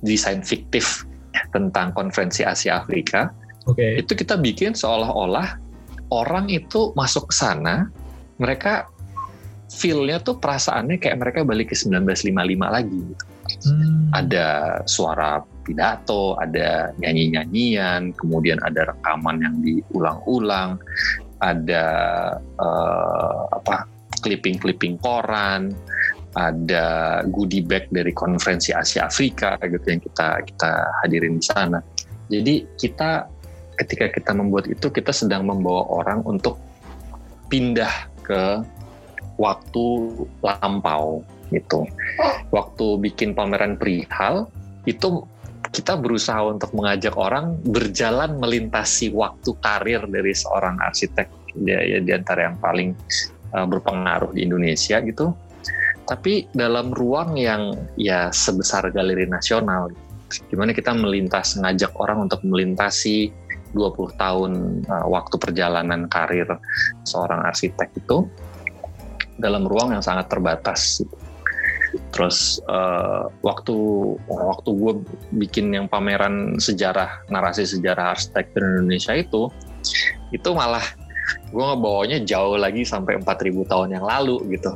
desain 0.05 0.45
fiktif 0.45 1.09
tentang 1.51 1.91
konferensi 1.97 2.45
Asia 2.45 2.85
Afrika. 2.85 3.33
Okay. 3.65 4.05
Itu 4.05 4.13
kita 4.13 4.37
bikin 4.37 4.77
seolah-olah 4.77 5.64
orang 6.11 6.51
itu 6.53 6.93
masuk 6.99 7.31
ke 7.31 7.35
sana, 7.37 7.89
mereka 8.37 8.89
feel-nya 9.71 10.23
tuh 10.23 10.39
perasaannya 10.39 11.03
kayak 11.03 11.19
mereka 11.19 11.41
balik 11.43 11.73
ke 11.73 11.77
1955 11.77 12.77
lagi. 12.77 13.03
Hmm. 13.65 14.09
Ada 14.15 14.47
suara 14.87 15.43
pidato, 15.65 16.37
ada 16.39 16.93
nyanyi-nyanyian, 17.01 18.15
kemudian 18.15 18.61
ada 18.63 18.93
rekaman 18.93 19.41
yang 19.41 19.57
diulang-ulang, 19.65 20.79
ada 21.43 21.87
uh, 22.61 23.43
apa 23.51 23.89
clipping-clipping 24.23 24.97
koran, 25.01 25.75
ada 26.35 27.21
goodie 27.31 27.63
bag 27.63 27.89
dari 27.91 28.11
konferensi 28.11 28.75
Asia 28.75 29.07
Afrika 29.07 29.59
gitu 29.63 29.87
yang 29.87 30.03
kita 30.03 30.29
kita 30.45 30.71
hadirin 31.03 31.39
di 31.39 31.45
sana. 31.45 31.79
Jadi 32.29 32.65
kita 32.81 33.29
ketika 33.79 34.11
kita 34.11 34.33
membuat 34.35 34.71
itu 34.71 34.91
kita 34.91 35.11
sedang 35.11 35.47
membawa 35.47 35.87
orang 35.91 36.23
untuk 36.27 36.59
pindah 37.49 38.11
ke 38.25 38.63
waktu 39.37 39.87
lampau 40.41 41.27
gitu. 41.51 41.87
Waktu 42.51 42.87
bikin 43.03 43.35
pameran 43.35 43.77
perihal 43.77 44.49
itu 44.87 45.27
kita 45.75 45.99
berusaha 45.99 46.39
untuk 46.47 46.71
mengajak 46.77 47.19
orang 47.19 47.59
berjalan 47.67 48.39
melintasi 48.39 49.11
waktu 49.11 49.51
karir 49.59 50.07
dari 50.07 50.31
seorang 50.31 50.79
arsitek 50.79 51.27
dia 51.55 51.83
ya 51.83 51.99
di 52.03 52.11
antara 52.15 52.51
yang 52.51 52.59
paling 52.63 52.95
uh, 53.55 53.67
berpengaruh 53.67 54.35
di 54.35 54.47
Indonesia 54.47 55.03
gitu 55.03 55.35
tapi 56.05 56.47
dalam 56.53 56.95
ruang 56.95 57.35
yang 57.35 57.75
ya 57.99 58.29
sebesar 58.31 58.91
galeri 58.95 59.25
nasional 59.27 59.89
gimana 60.51 60.75
kita 60.75 60.91
melintas 60.93 61.55
ngajak 61.59 61.95
orang 61.97 62.27
untuk 62.27 62.43
melintasi 62.43 63.31
20 63.75 64.15
tahun 64.17 64.51
uh, 64.87 65.07
waktu 65.11 65.37
perjalanan 65.37 66.07
karir 66.09 66.47
seorang 67.05 67.45
arsitek 67.45 67.91
itu 67.99 68.25
dalam 69.37 69.67
ruang 69.67 69.93
yang 69.93 70.05
sangat 70.05 70.31
terbatas 70.31 71.03
terus 72.11 72.59
uh, 72.67 73.31
waktu 73.43 73.75
waktu 74.27 74.71
gue 74.75 74.93
bikin 75.47 75.71
yang 75.71 75.87
pameran 75.87 76.59
sejarah 76.59 77.23
narasi 77.31 77.67
sejarah 77.67 78.19
arsitektur 78.19 78.63
Indonesia 78.63 79.15
itu 79.15 79.51
itu 80.35 80.49
malah 80.55 80.83
gue 81.55 81.63
ngebawanya 81.63 82.19
jauh 82.27 82.59
lagi 82.59 82.83
sampai 82.83 83.23
4000 83.23 83.71
tahun 83.71 83.89
yang 83.95 84.07
lalu 84.07 84.43
gitu 84.59 84.75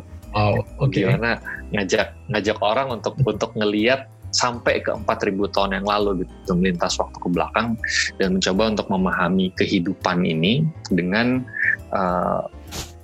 oke. 0.78 0.92
Okay. 0.92 1.08
Gimana 1.08 1.40
ngajak 1.72 2.16
ngajak 2.32 2.58
orang 2.60 2.88
untuk 3.00 3.14
untuk 3.24 3.50
ngeliat 3.56 4.08
sampai 4.30 4.84
ke 4.84 4.92
4000 4.92 5.54
tahun 5.54 5.70
yang 5.80 5.86
lalu 5.88 6.24
gitu 6.24 6.52
melintas 6.52 7.00
waktu 7.00 7.16
ke 7.16 7.28
belakang 7.32 7.80
dan 8.20 8.36
mencoba 8.36 8.62
untuk 8.76 8.88
memahami 8.92 9.52
kehidupan 9.56 10.24
ini 10.24 10.64
dengan 10.92 11.44
uh, 11.92 12.44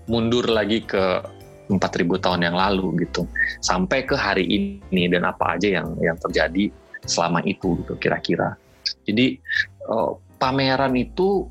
mundur 0.08 0.44
lagi 0.44 0.84
ke 0.84 1.24
4000 1.72 1.80
tahun 2.20 2.40
yang 2.44 2.56
lalu 2.56 3.08
gitu 3.08 3.24
sampai 3.64 4.04
ke 4.04 4.12
hari 4.12 4.44
ini 4.44 5.08
dan 5.08 5.24
apa 5.24 5.56
aja 5.56 5.80
yang 5.80 5.96
yang 6.04 6.16
terjadi 6.20 6.68
selama 7.08 7.40
itu 7.48 7.80
gitu 7.80 7.96
kira-kira 7.96 8.60
jadi 9.08 9.40
uh, 9.88 10.12
pameran 10.36 10.92
itu 10.92 11.48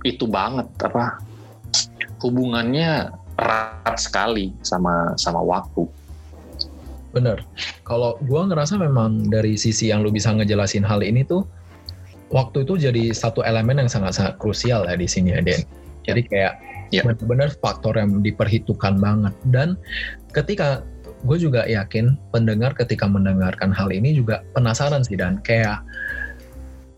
itu 0.00 0.24
banget 0.24 0.68
apa 0.80 1.20
hubungannya 2.22 3.12
erat 3.38 3.98
sekali 3.98 4.50
sama 4.66 5.14
sama 5.14 5.38
waktu. 5.42 5.86
Bener. 7.12 7.40
Kalau 7.88 8.20
gue 8.20 8.40
ngerasa 8.40 8.76
memang 8.76 9.32
dari 9.32 9.56
sisi 9.56 9.88
yang 9.88 10.04
lu 10.04 10.12
bisa 10.12 10.32
ngejelasin 10.32 10.84
hal 10.84 11.00
ini 11.00 11.24
tuh, 11.24 11.48
waktu 12.28 12.68
itu 12.68 12.76
jadi 12.76 13.12
satu 13.16 13.40
elemen 13.44 13.80
yang 13.80 13.90
sangat-sangat 13.90 14.36
krusial 14.36 14.84
ya 14.84 14.94
di 14.96 15.08
sini 15.08 15.32
ya, 15.32 15.40
Den. 15.40 15.64
Jadi 16.04 16.24
kayak 16.28 16.52
yeah. 16.92 17.04
benar-benar 17.04 17.52
faktor 17.60 17.96
yang 17.96 18.20
diperhitungkan 18.20 19.00
banget. 19.00 19.34
Dan 19.48 19.76
ketika 20.32 20.84
gue 21.26 21.38
juga 21.40 21.66
yakin 21.66 22.14
pendengar 22.30 22.76
ketika 22.78 23.08
mendengarkan 23.08 23.74
hal 23.74 23.90
ini 23.90 24.14
juga 24.14 24.46
penasaran 24.54 25.02
sih 25.02 25.18
dan 25.18 25.42
kayak 25.42 25.82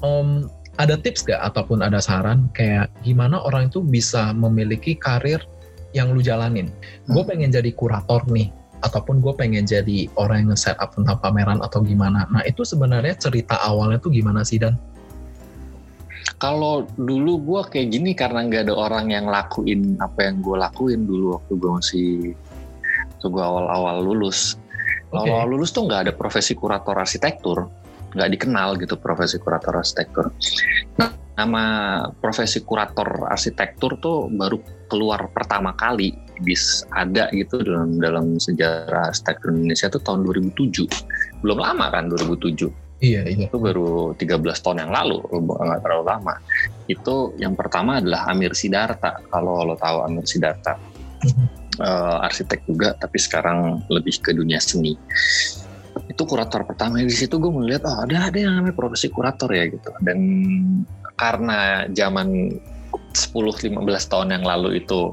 um, 0.05 0.51
ada 0.77 0.97
tips 0.97 1.25
gak 1.25 1.41
ataupun 1.41 1.81
ada 1.81 2.01
saran 2.01 2.49
kayak 2.53 2.93
gimana 3.05 3.41
orang 3.41 3.69
itu 3.73 3.81
bisa 3.81 4.33
memiliki 4.37 4.97
karir 4.97 5.41
yang 5.97 6.15
lu 6.15 6.23
jalanin. 6.23 6.71
Hmm. 7.09 7.17
Gue 7.17 7.23
pengen 7.27 7.51
jadi 7.51 7.75
kurator 7.75 8.23
nih, 8.31 8.53
ataupun 8.81 9.21
gue 9.21 9.33
pengen 9.37 9.69
jadi 9.69 10.09
orang 10.17 10.45
yang 10.47 10.49
nge-set 10.57 10.77
up 10.81 10.93
tentang 10.97 11.21
pameran 11.21 11.61
atau 11.61 11.85
gimana. 11.85 12.25
Nah 12.33 12.43
itu 12.49 12.65
sebenarnya 12.65 13.17
cerita 13.17 13.61
awalnya 13.61 14.01
tuh 14.01 14.13
gimana 14.13 14.45
sih 14.45 14.61
Dan? 14.61 14.77
Kalau 16.41 16.89
dulu 16.97 17.37
gue 17.45 17.61
kayak 17.69 17.89
gini 17.93 18.17
karena 18.17 18.49
nggak 18.49 18.69
ada 18.69 18.75
orang 18.77 19.13
yang 19.13 19.29
lakuin 19.29 20.01
apa 20.01 20.29
yang 20.29 20.41
gue 20.41 20.57
lakuin 20.57 21.05
dulu 21.05 21.37
waktu 21.37 21.53
gue 21.61 21.71
masih 21.77 22.11
waktu 23.17 23.27
gue 23.29 23.45
awal-awal 23.45 23.97
lulus. 24.01 24.57
Okay. 25.13 25.29
Awal 25.29 25.53
lulus 25.53 25.77
tuh 25.77 25.85
nggak 25.85 26.09
ada 26.09 26.13
profesi 26.17 26.57
kurator 26.57 26.97
arsitektur, 26.97 27.69
nggak 28.17 28.29
dikenal 28.41 28.81
gitu 28.81 28.97
profesi 28.97 29.37
kurator 29.37 29.77
arsitektur. 29.77 30.33
Nah 30.97 31.13
nama 31.41 31.65
profesi 32.21 32.61
kurator 32.61 33.25
arsitektur 33.33 33.97
tuh 33.97 34.29
baru 34.29 34.61
keluar 34.93 35.33
pertama 35.33 35.73
kali 35.73 36.13
bis 36.45 36.85
ada 36.93 37.33
gitu 37.33 37.65
dalam 37.65 37.97
dalam 37.97 38.37
sejarah 38.37 39.09
arsitektur 39.09 39.57
Indonesia 39.57 39.89
tuh 39.89 40.05
tahun 40.05 40.29
2007 40.29 40.85
belum 41.41 41.59
lama 41.59 41.89
kan 41.89 42.13
2007 42.13 42.91
Iya, 43.01 43.25
iya. 43.25 43.49
Itu 43.49 43.57
baru 43.57 44.13
13 44.13 44.61
tahun 44.61 44.85
yang 44.85 44.93
lalu, 44.93 45.25
nggak 45.41 45.81
terlalu 45.81 46.05
lama. 46.05 46.37
Itu 46.85 47.33
yang 47.41 47.57
pertama 47.57 47.97
adalah 47.97 48.29
Amir 48.29 48.53
Sidarta. 48.53 49.25
Kalau 49.33 49.65
lo 49.65 49.73
tahu 49.73 50.05
Amir 50.05 50.29
Sidarta, 50.29 50.77
uh, 51.81 52.27
arsitek 52.29 52.61
juga, 52.69 52.93
tapi 53.01 53.17
sekarang 53.17 53.89
lebih 53.89 54.21
ke 54.21 54.37
dunia 54.37 54.61
seni. 54.61 55.01
Itu 56.13 56.29
kurator 56.29 56.69
pertama 56.69 57.01
di 57.01 57.09
situ 57.09 57.41
gue 57.41 57.49
melihat, 57.49 57.89
oh 57.89 58.05
ada 58.05 58.29
ada 58.29 58.37
yang 58.37 58.61
namanya 58.61 58.77
profesi 58.77 59.09
kurator 59.09 59.49
ya 59.49 59.65
gitu. 59.73 59.91
Dan 60.05 60.19
karena 61.21 61.85
zaman 61.93 62.57
10-15 63.13 63.77
tahun 64.09 64.41
yang 64.41 64.45
lalu 64.49 64.81
itu 64.81 65.13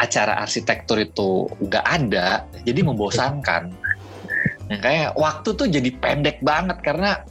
acara 0.00 0.40
arsitektur 0.40 0.96
itu 0.96 1.44
nggak 1.60 1.84
ada, 1.84 2.48
jadi 2.64 2.80
membosankan 2.80 3.76
Nah, 4.70 4.78
kayak 4.78 5.18
waktu 5.18 5.48
tuh 5.58 5.66
jadi 5.66 5.90
pendek 5.98 6.38
banget 6.46 6.78
karena 6.78 7.26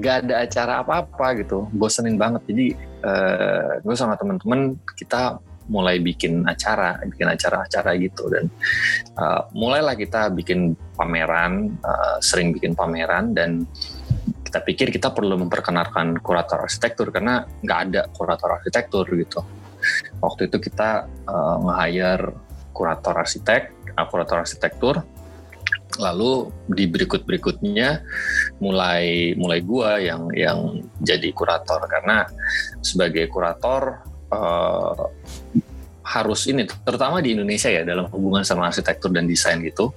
gak 0.00 0.24
ada 0.24 0.48
acara 0.48 0.72
apa-apa 0.80 1.36
gitu. 1.44 1.68
Bosenin 1.76 2.16
banget. 2.16 2.48
Jadi 2.48 2.66
uh, 3.04 3.76
gue 3.84 3.92
sama 3.92 4.16
temen-temen 4.16 4.80
kita 4.96 5.36
mulai 5.68 6.00
bikin 6.00 6.48
acara, 6.48 6.96
bikin 7.04 7.28
acara-acara 7.28 7.92
gitu 8.00 8.32
dan 8.32 8.48
uh, 9.20 9.44
mulailah 9.52 10.00
kita 10.00 10.32
bikin 10.32 10.72
pameran, 10.96 11.76
uh, 11.84 12.16
sering 12.24 12.56
bikin 12.56 12.72
pameran 12.72 13.36
dan 13.36 13.68
kita 14.48 14.64
pikir 14.64 14.88
kita 14.88 15.12
perlu 15.12 15.36
memperkenalkan 15.36 16.24
kurator 16.24 16.64
arsitektur 16.64 17.12
karena 17.12 17.44
nggak 17.60 17.78
ada 17.84 18.02
kurator 18.16 18.56
arsitektur 18.56 19.04
gitu. 19.12 19.44
Waktu 20.24 20.48
itu 20.48 20.56
kita 20.56 21.04
uh, 21.28 21.56
nge-hire 21.68 22.32
kurator 22.72 23.14
arsitek, 23.20 23.92
kurator 24.08 24.40
arsitektur. 24.40 25.04
Lalu 26.00 26.48
di 26.70 26.88
berikut 26.88 27.28
berikutnya 27.28 28.00
mulai 28.62 29.36
mulai 29.36 29.60
gua 29.60 30.00
yang 30.00 30.32
yang 30.32 30.80
jadi 31.04 31.28
kurator. 31.36 31.84
Karena 31.84 32.24
sebagai 32.80 33.28
kurator 33.28 34.00
uh, 34.32 35.12
harus 36.08 36.48
ini 36.48 36.64
terutama 36.64 37.20
di 37.20 37.36
Indonesia 37.36 37.68
ya 37.68 37.84
dalam 37.84 38.08
hubungan 38.08 38.40
sama 38.40 38.72
arsitektur 38.72 39.12
dan 39.12 39.28
desain 39.28 39.60
gitu. 39.60 39.92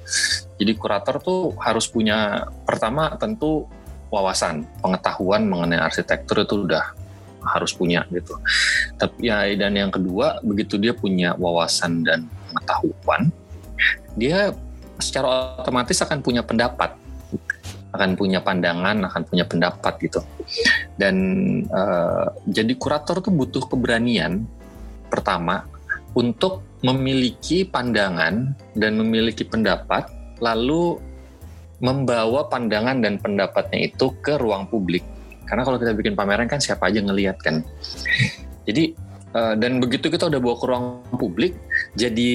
Jadi 0.59 0.75
kurator 0.75 1.23
tuh 1.23 1.55
harus 1.55 1.87
punya 1.87 2.51
pertama 2.67 3.15
tentu 3.15 3.63
wawasan 4.11 4.67
pengetahuan 4.83 5.47
mengenai 5.47 5.79
arsitektur 5.79 6.43
itu 6.43 6.67
udah 6.67 6.93
harus 7.41 7.73
punya 7.73 8.05
gitu 8.13 8.37
tapi 9.01 9.31
ya 9.31 9.47
dan 9.57 9.73
yang 9.73 9.89
kedua 9.89 10.37
begitu 10.45 10.77
dia 10.77 10.93
punya 10.93 11.33
wawasan 11.39 12.05
dan 12.05 12.29
pengetahuan 12.51 13.33
dia 14.13 14.53
secara 15.01 15.57
otomatis 15.57 15.97
akan 16.05 16.21
punya 16.21 16.45
pendapat 16.45 16.93
akan 17.91 18.15
punya 18.15 18.39
pandangan, 18.39 19.03
akan 19.03 19.21
punya 19.27 19.43
pendapat 19.43 19.93
gitu. 19.99 20.23
Dan 20.95 21.15
uh, 21.67 22.31
jadi 22.47 22.71
kurator 22.79 23.19
tuh 23.19 23.35
butuh 23.35 23.67
keberanian 23.67 24.47
pertama 25.11 25.67
untuk 26.15 26.63
memiliki 26.81 27.67
pandangan 27.67 28.55
dan 28.75 28.91
memiliki 28.95 29.43
pendapat, 29.43 30.07
lalu 30.39 31.03
membawa 31.81 32.47
pandangan 32.47 33.01
dan 33.01 33.17
pendapatnya 33.17 33.89
itu 33.89 34.13
ke 34.21 34.37
ruang 34.37 34.69
publik. 34.69 35.01
Karena 35.49 35.65
kalau 35.67 35.81
kita 35.81 35.97
bikin 35.97 36.13
pameran 36.15 36.47
kan 36.47 36.61
siapa 36.61 36.87
aja 36.87 37.01
ngelihat 37.01 37.41
kan. 37.41 37.65
Jadi 38.69 38.93
uh, 39.33 39.57
dan 39.57 39.81
begitu 39.81 40.07
kita 40.07 40.29
udah 40.29 40.39
bawa 40.39 40.55
ke 40.55 40.65
ruang 40.69 40.85
publik, 41.17 41.57
jadi 41.97 42.31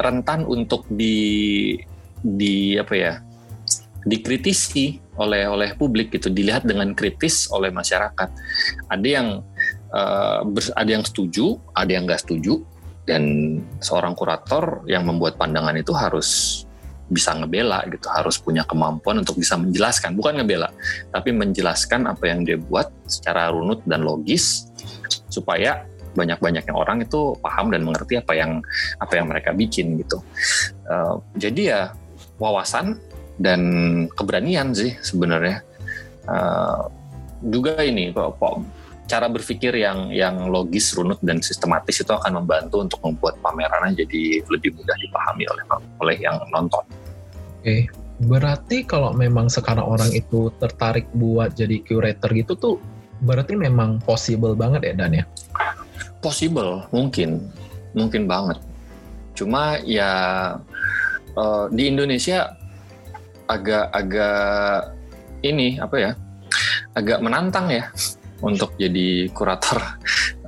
rentan 0.00 0.46
untuk 0.46 0.86
di 0.86 1.74
di 2.24 2.78
apa 2.78 2.94
ya 2.94 3.12
dikritisi 4.06 5.00
oleh 5.20 5.48
oleh 5.48 5.70
publik 5.76 6.12
gitu 6.12 6.28
dilihat 6.28 6.68
dengan 6.68 6.92
kritis 6.92 7.48
oleh 7.52 7.72
masyarakat 7.72 8.28
ada 8.92 9.08
yang 9.08 9.40
uh, 9.92 10.40
ada 10.76 10.90
yang 10.90 11.04
setuju 11.04 11.56
ada 11.72 11.90
yang 11.90 12.04
nggak 12.04 12.20
setuju 12.24 12.60
dan 13.04 13.24
seorang 13.84 14.16
kurator 14.16 14.84
yang 14.88 15.04
membuat 15.04 15.36
pandangan 15.36 15.76
itu 15.76 15.92
harus 15.92 16.63
bisa 17.10 17.36
ngebela 17.36 17.84
gitu 17.90 18.08
harus 18.08 18.40
punya 18.40 18.64
kemampuan 18.64 19.20
untuk 19.20 19.36
bisa 19.36 19.60
menjelaskan 19.60 20.16
bukan 20.16 20.40
ngebela 20.40 20.72
tapi 21.12 21.36
menjelaskan 21.36 22.08
apa 22.08 22.24
yang 22.28 22.42
dia 22.44 22.56
buat 22.56 22.88
secara 23.04 23.52
runut 23.52 23.84
dan 23.84 24.02
logis 24.02 24.72
supaya 25.28 25.84
banyak-banyaknya 26.14 26.72
orang 26.72 27.02
itu 27.02 27.34
paham 27.42 27.74
dan 27.74 27.82
mengerti 27.82 28.16
apa 28.16 28.32
yang 28.38 28.62
apa 29.02 29.12
yang 29.18 29.26
mereka 29.28 29.50
bikin 29.52 29.98
gitu 30.00 30.22
uh, 30.88 31.18
jadi 31.36 31.62
ya 31.62 31.80
wawasan 32.38 32.98
dan 33.38 33.60
keberanian 34.14 34.74
sih 34.74 34.94
sebenarnya. 35.02 35.62
Uh, 36.24 36.88
juga 37.44 37.84
ini 37.84 38.08
kok 38.14 38.40
cara 39.04 39.28
berpikir 39.28 39.76
yang 39.76 40.08
yang 40.10 40.48
logis, 40.48 40.96
runut 40.96 41.20
dan 41.20 41.44
sistematis 41.44 42.00
itu 42.00 42.12
akan 42.12 42.40
membantu 42.44 42.80
untuk 42.80 43.00
membuat 43.04 43.36
pamerannya 43.44 44.04
jadi 44.04 44.44
lebih 44.48 44.72
mudah 44.76 44.96
dipahami 44.96 45.44
oleh 45.48 45.64
oleh 46.00 46.16
yang 46.20 46.40
nonton. 46.48 46.84
Oke, 47.60 47.88
berarti 48.24 48.84
kalau 48.84 49.12
memang 49.12 49.52
sekarang 49.52 49.84
orang 49.84 50.08
itu 50.12 50.48
tertarik 50.56 51.08
buat 51.12 51.52
jadi 51.52 51.80
curator 51.84 52.30
gitu 52.32 52.52
tuh 52.56 52.76
berarti 53.24 53.56
memang 53.56 54.02
possible 54.04 54.52
banget 54.52 54.92
ya 54.92 54.94
Dan 54.96 55.22
ya? 55.22 55.24
Possible, 56.20 56.88
mungkin, 56.88 57.52
mungkin 57.92 58.24
banget. 58.24 58.56
Cuma 59.36 59.76
ya 59.84 60.12
uh, 61.36 61.66
di 61.68 61.92
Indonesia 61.92 62.56
agak-agak 63.44 64.96
ini 65.44 65.76
apa 65.76 65.96
ya 66.00 66.12
agak 66.96 67.20
menantang 67.20 67.68
ya 67.68 67.92
untuk 68.44 68.76
jadi 68.76 69.32
kurator 69.32 69.80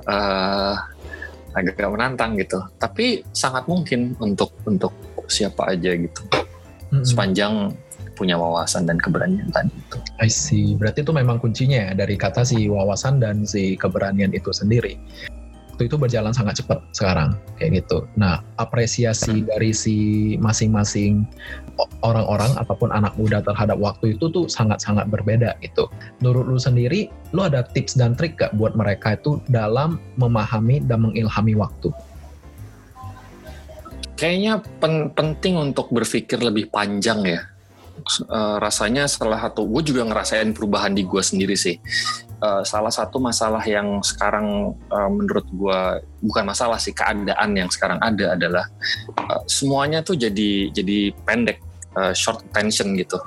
uh, 0.05 0.75
agak 1.57 1.89
menantang 1.89 2.37
gitu 2.37 2.61
tapi 2.77 3.25
sangat 3.33 3.65
mungkin 3.65 4.13
untuk 4.21 4.53
untuk 4.69 4.93
siapa 5.25 5.73
aja 5.73 5.89
gitu 5.97 6.21
hmm. 6.93 7.01
sepanjang 7.01 7.73
punya 8.17 8.33
wawasan 8.33 8.89
dan 8.89 8.97
keberanian 8.97 9.45
tadi 9.53 9.69
itu. 9.69 9.97
I 10.17 10.25
see. 10.25 10.73
Berarti 10.73 11.05
itu 11.05 11.13
memang 11.13 11.37
kuncinya 11.37 11.77
ya 11.77 11.91
dari 11.93 12.17
kata 12.17 12.41
si 12.41 12.65
wawasan 12.65 13.21
dan 13.21 13.45
si 13.45 13.77
keberanian 13.77 14.33
itu 14.33 14.49
sendiri 14.49 14.97
waktu 15.77 15.93
itu 15.93 16.01
berjalan 16.01 16.33
sangat 16.33 16.57
cepat 16.57 16.81
sekarang 16.89 17.37
kayak 17.61 17.85
gitu. 17.85 18.09
Nah, 18.17 18.41
apresiasi 18.57 19.45
dari 19.45 19.69
si 19.69 20.33
masing-masing 20.41 21.21
orang-orang 22.01 22.49
ataupun 22.57 22.89
anak 22.89 23.13
muda 23.13 23.45
terhadap 23.45 23.77
waktu 23.77 24.17
itu 24.17 24.25
tuh 24.33 24.49
sangat-sangat 24.49 25.05
berbeda 25.13 25.53
gitu. 25.61 25.85
Menurut 26.17 26.49
lu 26.49 26.57
sendiri, 26.57 27.13
lu 27.29 27.45
ada 27.45 27.61
tips 27.61 27.93
dan 27.93 28.17
trik 28.17 28.41
gak 28.41 28.57
buat 28.57 28.73
mereka 28.73 29.21
itu 29.21 29.37
dalam 29.53 30.01
memahami 30.17 30.81
dan 30.81 31.05
mengilhami 31.05 31.53
waktu? 31.53 31.93
Kayaknya 34.17 34.65
pen 34.81 35.13
penting 35.13 35.61
untuk 35.61 35.93
berpikir 35.93 36.41
lebih 36.41 36.73
panjang 36.73 37.21
ya. 37.21 37.45
Uh, 38.29 38.57
rasanya 38.61 39.09
salah 39.09 39.41
satu, 39.41 39.67
gue 39.67 39.91
juga 39.91 40.07
ngerasain 40.07 40.55
perubahan 40.55 40.95
di 40.95 41.03
gue 41.03 41.19
sendiri 41.19 41.57
sih. 41.59 41.75
Uh, 42.37 42.61
salah 42.61 42.93
satu 42.93 43.17
masalah 43.17 43.65
yang 43.65 43.99
sekarang 44.05 44.77
uh, 44.93 45.09
menurut 45.09 45.43
gue 45.49 45.79
bukan 46.21 46.45
masalah 46.45 46.77
sih 46.77 46.93
keadaan 46.93 47.57
yang 47.57 47.65
sekarang 47.67 47.97
ada 47.97 48.37
adalah 48.37 48.65
uh, 49.17 49.41
semuanya 49.49 50.05
tuh 50.05 50.13
jadi 50.13 50.69
jadi 50.69 51.17
pendek 51.25 51.59
uh, 51.97 52.13
short 52.13 52.45
attention 52.53 52.93
gitu. 52.95 53.17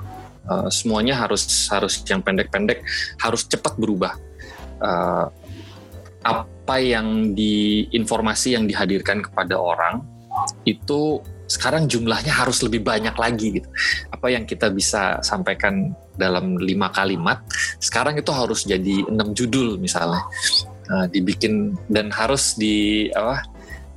Uh, 0.47 0.71
semuanya 0.71 1.13
harus 1.19 1.45
harus 1.69 2.01
yang 2.07 2.23
pendek-pendek 2.23 2.81
harus 3.19 3.45
cepat 3.45 3.75
berubah. 3.77 4.15
Uh, 4.81 5.27
apa 6.21 6.75
yang 6.79 7.33
di 7.35 7.85
informasi 7.91 8.55
yang 8.55 8.69
dihadirkan 8.69 9.25
kepada 9.25 9.57
orang 9.57 10.05
itu 10.63 11.19
sekarang 11.51 11.91
jumlahnya 11.91 12.31
harus 12.31 12.63
lebih 12.63 12.79
banyak 12.87 13.11
lagi 13.19 13.59
gitu. 13.59 13.67
Apa 14.07 14.31
yang 14.31 14.47
kita 14.47 14.71
bisa 14.71 15.19
sampaikan 15.19 15.91
dalam 16.15 16.55
lima 16.55 16.87
kalimat, 16.95 17.43
sekarang 17.83 18.15
itu 18.15 18.31
harus 18.31 18.63
jadi 18.63 19.03
enam 19.11 19.35
judul 19.35 19.75
misalnya, 19.75 20.23
uh, 20.87 21.05
dibikin 21.11 21.75
dan 21.91 22.07
harus 22.07 22.55
di 22.55 23.11
apa 23.11 23.43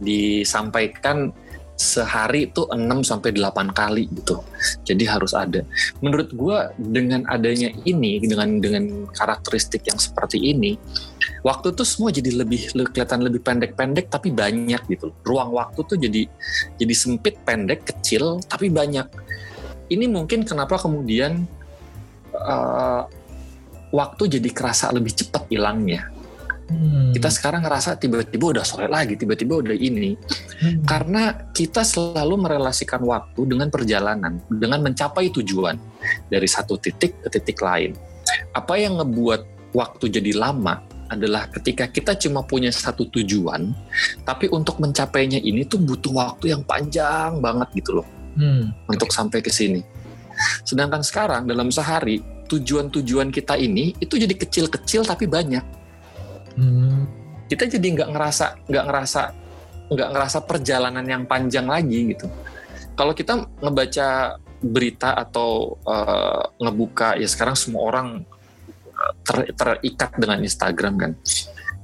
disampaikan 0.03 1.31
sehari 1.75 2.47
itu 2.51 2.62
6 2.71 3.03
sampai 3.03 3.35
8 3.35 3.75
kali 3.75 4.07
gitu. 4.14 4.38
Jadi 4.87 5.05
harus 5.11 5.35
ada. 5.35 5.67
Menurut 5.99 6.31
gue 6.31 6.59
dengan 6.79 7.27
adanya 7.27 7.71
ini 7.83 8.23
dengan 8.23 8.62
dengan 8.62 9.11
karakteristik 9.11 9.83
yang 9.90 9.99
seperti 9.99 10.38
ini, 10.38 10.79
waktu 11.44 11.76
tuh 11.76 11.85
semua 11.85 12.11
jadi 12.11 12.33
lebih 12.42 12.72
kelihatan 12.90 13.20
lebih 13.20 13.44
pendek-pendek 13.44 14.09
tapi 14.09 14.33
banyak 14.33 14.80
gitu. 14.88 15.12
Ruang 15.22 15.52
waktu 15.52 15.80
tuh 15.85 15.96
jadi 16.00 16.24
jadi 16.80 16.94
sempit, 16.96 17.38
pendek, 17.44 17.85
kecil 17.85 18.40
tapi 18.48 18.72
banyak. 18.72 19.07
Ini 19.92 20.09
mungkin 20.09 20.48
kenapa 20.48 20.80
kemudian 20.80 21.44
uh, 22.33 23.04
waktu 23.92 24.40
jadi 24.40 24.48
kerasa 24.50 24.88
lebih 24.90 25.12
cepat 25.12 25.44
hilangnya 25.52 26.14
Hmm. 26.64 27.12
Kita 27.12 27.28
sekarang 27.28 27.61
ngerasa 27.61 28.00
tiba-tiba 28.00 28.57
udah 28.57 28.64
sore 28.64 28.88
lagi, 28.88 29.20
tiba-tiba 29.20 29.61
udah 29.61 29.76
ini. 29.76 30.16
Hmm. 30.61 30.80
Karena 30.88 31.52
kita 31.52 31.85
selalu 31.85 32.40
merelasikan 32.40 33.04
waktu 33.04 33.44
dengan 33.44 33.68
perjalanan, 33.68 34.40
dengan 34.48 34.80
mencapai 34.80 35.28
tujuan 35.28 35.76
dari 36.33 36.48
satu 36.48 36.80
titik 36.80 37.20
ke 37.20 37.28
titik 37.28 37.61
lain. 37.61 37.92
Apa 38.57 38.80
yang 38.80 38.96
ngebuat 38.96 39.72
waktu 39.76 40.04
jadi 40.09 40.33
lama 40.33 40.80
adalah 41.09 41.49
ketika 41.53 41.88
kita 41.90 42.17
cuma 42.17 42.45
punya 42.45 42.73
satu 42.73 43.09
tujuan, 43.12 43.73
tapi 44.25 44.49
untuk 44.49 44.81
mencapainya 44.81 45.40
ini 45.40 45.64
tuh 45.69 45.81
butuh 45.83 46.12
waktu 46.14 46.57
yang 46.57 46.62
panjang 46.64 47.38
banget 47.40 47.69
gitu 47.77 48.01
loh, 48.01 48.09
hmm. 48.37 48.88
untuk 48.88 49.12
sampai 49.12 49.45
ke 49.45 49.53
sini. 49.53 49.85
Sedangkan 50.67 51.05
sekarang 51.05 51.47
dalam 51.47 51.71
sehari 51.71 52.19
tujuan-tujuan 52.51 53.33
kita 53.33 53.55
ini 53.57 53.95
itu 54.03 54.19
jadi 54.19 54.35
kecil-kecil 54.35 55.07
tapi 55.07 55.25
banyak 55.31 55.62
Hmm. 56.55 57.07
Kita 57.51 57.67
jadi 57.67 57.83
nggak 57.83 58.11
ngerasa 58.14 58.47
nggak 58.71 58.85
ngerasa 58.88 59.23
nggak 59.90 60.09
ngerasa 60.17 60.38
perjalanan 60.49 61.07
yang 61.07 61.23
panjang 61.29 61.67
lagi 61.69 62.14
gitu. 62.14 62.27
Kalau 62.95 63.12
kita 63.12 63.43
ngebaca 63.59 64.38
berita 64.64 65.12
atau 65.19 65.77
uh, 65.85 66.57
ngebuka 66.57 67.21
ya 67.21 67.29
sekarang 67.29 67.59
semua 67.59 67.85
orang 67.85 68.25
ter, 69.25 69.51
terikat 69.55 70.11
dengan 70.17 70.38
Instagram 70.40 70.95
kan. 70.97 71.12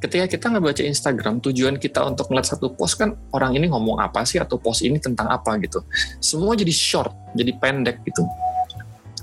Ketika 0.00 0.24
kita 0.32 0.46
ngebaca 0.48 0.80
Instagram, 0.80 1.44
tujuan 1.44 1.76
kita 1.76 2.00
untuk 2.08 2.32
ngeliat 2.32 2.48
satu 2.48 2.72
post 2.72 2.96
kan 2.96 3.12
orang 3.36 3.52
ini 3.52 3.68
ngomong 3.68 4.00
apa 4.00 4.24
sih 4.24 4.40
atau 4.40 4.56
post 4.56 4.80
ini 4.80 4.96
tentang 4.96 5.28
apa 5.28 5.60
gitu. 5.60 5.84
Semua 6.24 6.56
jadi 6.56 6.72
short, 6.72 7.12
jadi 7.36 7.52
pendek 7.60 8.00
gitu. 8.08 8.24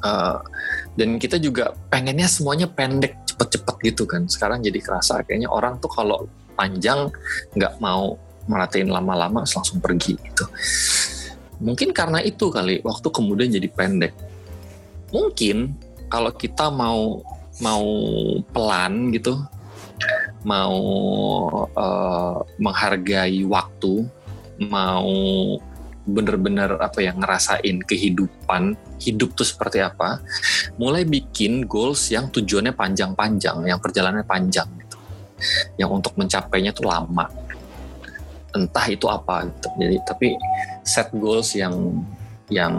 Uh, 0.05 0.37
dan 0.93 1.17
kita 1.17 1.41
juga 1.41 1.73
pengennya 1.89 2.29
semuanya 2.29 2.69
pendek 2.69 3.17
cepet-cepet 3.37 3.75
gitu 3.93 4.09
kan 4.09 4.25
sekarang 4.25 4.65
jadi 4.65 4.81
kerasa 4.81 5.21
kayaknya 5.21 5.49
orang 5.49 5.77
tuh 5.77 5.89
kalau 5.89 6.25
panjang 6.57 7.13
nggak 7.53 7.77
mau 7.77 8.17
merhatiin 8.49 8.89
lama-lama 8.89 9.45
langsung 9.45 9.77
pergi 9.77 10.17
gitu 10.17 10.45
mungkin 11.61 11.93
karena 11.93 12.21
itu 12.25 12.49
kali 12.49 12.81
waktu 12.81 13.07
kemudian 13.13 13.53
jadi 13.53 13.69
pendek 13.69 14.13
mungkin 15.13 15.77
kalau 16.09 16.33
kita 16.33 16.73
mau 16.73 17.21
mau 17.63 17.85
pelan 18.53 19.09
gitu 19.13 19.41
mau 20.45 20.77
uh, 21.73 22.37
menghargai 22.61 23.43
waktu 23.49 24.05
mau 24.69 25.11
bener-bener 26.07 26.79
apa 26.79 27.03
ya 27.03 27.11
ngerasain 27.11 27.83
kehidupan 27.83 28.79
hidup 29.03 29.35
tuh 29.35 29.43
seperti 29.43 29.83
apa 29.83 30.23
mulai 30.79 31.03
bikin 31.03 31.67
goals 31.67 32.07
yang 32.07 32.31
tujuannya 32.31 32.71
panjang-panjang 32.71 33.67
yang 33.67 33.79
perjalanannya 33.83 34.23
panjang 34.23 34.71
gitu. 34.79 34.97
Yang 35.75 35.89
untuk 35.91 36.13
mencapainya 36.15 36.71
tuh 36.71 36.87
lama. 36.87 37.27
Entah 38.55 38.85
itu 38.87 39.05
apa 39.11 39.51
gitu. 39.51 39.67
Jadi 39.75 39.95
tapi 40.07 40.27
set 40.87 41.11
goals 41.11 41.51
yang 41.59 41.75
yang 42.47 42.73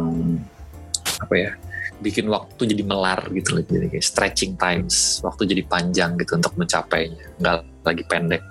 apa 1.21 1.35
ya 1.37 1.53
bikin 1.99 2.31
waktu 2.31 2.63
jadi 2.71 2.83
melar 2.87 3.27
gitu 3.35 3.59
loh 3.59 3.65
jadi 3.67 3.91
kayak 3.91 4.07
stretching 4.07 4.55
times 4.55 5.19
waktu 5.27 5.51
jadi 5.51 5.63
panjang 5.67 6.15
gitu 6.19 6.39
untuk 6.39 6.55
mencapainya 6.55 7.27
nggak 7.43 7.59
lagi 7.83 8.03
pendek. 8.07 8.43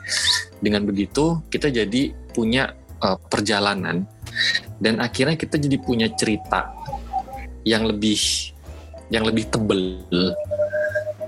Dengan 0.59 0.83
begitu 0.83 1.39
kita 1.47 1.71
jadi 1.71 2.11
punya 2.35 2.75
uh, 2.99 3.15
perjalanan 3.29 4.03
dan 4.83 4.99
akhirnya 4.99 5.39
kita 5.39 5.55
jadi 5.55 5.77
punya 5.79 6.07
cerita 6.13 6.73
yang 7.63 7.87
lebih 7.87 8.19
yang 9.13 9.23
lebih 9.23 9.47
tebel. 9.47 10.03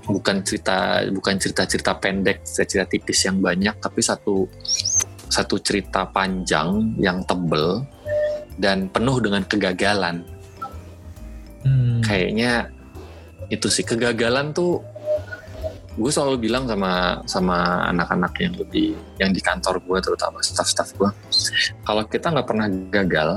Bukan 0.10 0.42
cerita 0.42 1.06
bukan 1.14 1.38
cerita 1.38 1.70
cerita 1.70 1.94
pendek 1.94 2.42
cerita 2.42 2.66
cerita 2.66 2.88
tipis 2.90 3.30
yang 3.30 3.38
banyak 3.46 3.78
tapi 3.78 4.02
satu 4.02 4.50
satu 5.30 5.62
cerita 5.62 6.10
panjang 6.10 6.98
yang 6.98 7.22
tebel 7.30 7.86
dan 8.58 8.90
penuh 8.90 9.22
dengan 9.22 9.46
kegagalan 9.46 10.26
hmm. 11.66 12.02
kayaknya 12.06 12.72
itu 13.50 13.68
sih 13.68 13.84
kegagalan 13.84 14.54
tuh 14.54 14.80
gue 16.00 16.12
selalu 16.14 16.48
bilang 16.48 16.64
sama 16.64 17.20
sama 17.28 17.58
anak-anak 17.92 18.32
yang 18.40 18.54
lebih 18.56 18.96
yang 19.20 19.36
di 19.36 19.42
kantor 19.44 19.84
gue 19.84 20.00
terutama 20.00 20.40
staff-staff 20.40 20.96
gue 20.96 21.12
kalau 21.84 22.08
kita 22.08 22.32
nggak 22.32 22.48
pernah 22.48 22.68
gagal 22.72 23.30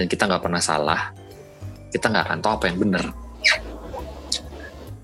dan 0.00 0.06
kita 0.08 0.24
nggak 0.24 0.42
pernah 0.42 0.62
salah 0.62 1.12
kita 1.92 2.08
nggak 2.08 2.24
akan 2.24 2.38
tahu 2.40 2.52
apa 2.56 2.64
yang 2.72 2.78
benar 2.80 3.04